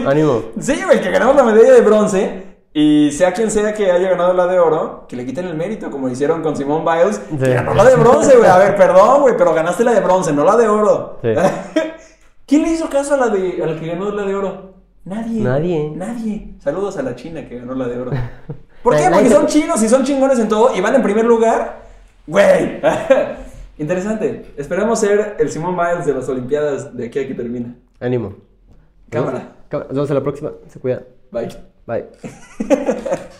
[0.07, 0.45] Ánimo.
[0.59, 2.44] Sí, güey, que ganamos la medalla de bronce.
[2.77, 5.89] Y sea quien sea que haya ganado la de oro, que le quiten el mérito,
[5.89, 7.21] como hicieron con Simone Biles.
[7.29, 7.37] Sí.
[7.37, 8.49] que ganó la de bronce, güey.
[8.49, 11.17] A ver, perdón, güey, pero ganaste la de bronce, no la de oro.
[11.21, 11.29] Sí.
[12.45, 14.73] ¿Quién le hizo caso a la, de, a la que ganó la de oro?
[15.05, 15.41] Nadie.
[15.41, 15.93] Nadie.
[15.95, 16.55] Nadie.
[16.59, 18.11] Saludos a la China que ganó la de oro.
[18.83, 19.09] ¿Por qué?
[19.09, 21.81] Porque son chinos y son chingones en todo y van en primer lugar.
[22.27, 22.81] Güey.
[23.77, 24.51] Interesante.
[24.57, 27.73] Esperemos ser el Simone Biles de las Olimpiadas de aquí a que termina.
[28.01, 28.35] Ánimo.
[29.09, 29.55] Cámara.
[29.71, 30.51] Nos vemos en la próxima.
[30.67, 31.03] Se cuida.
[31.31, 31.74] Bye.
[31.85, 32.05] Bye.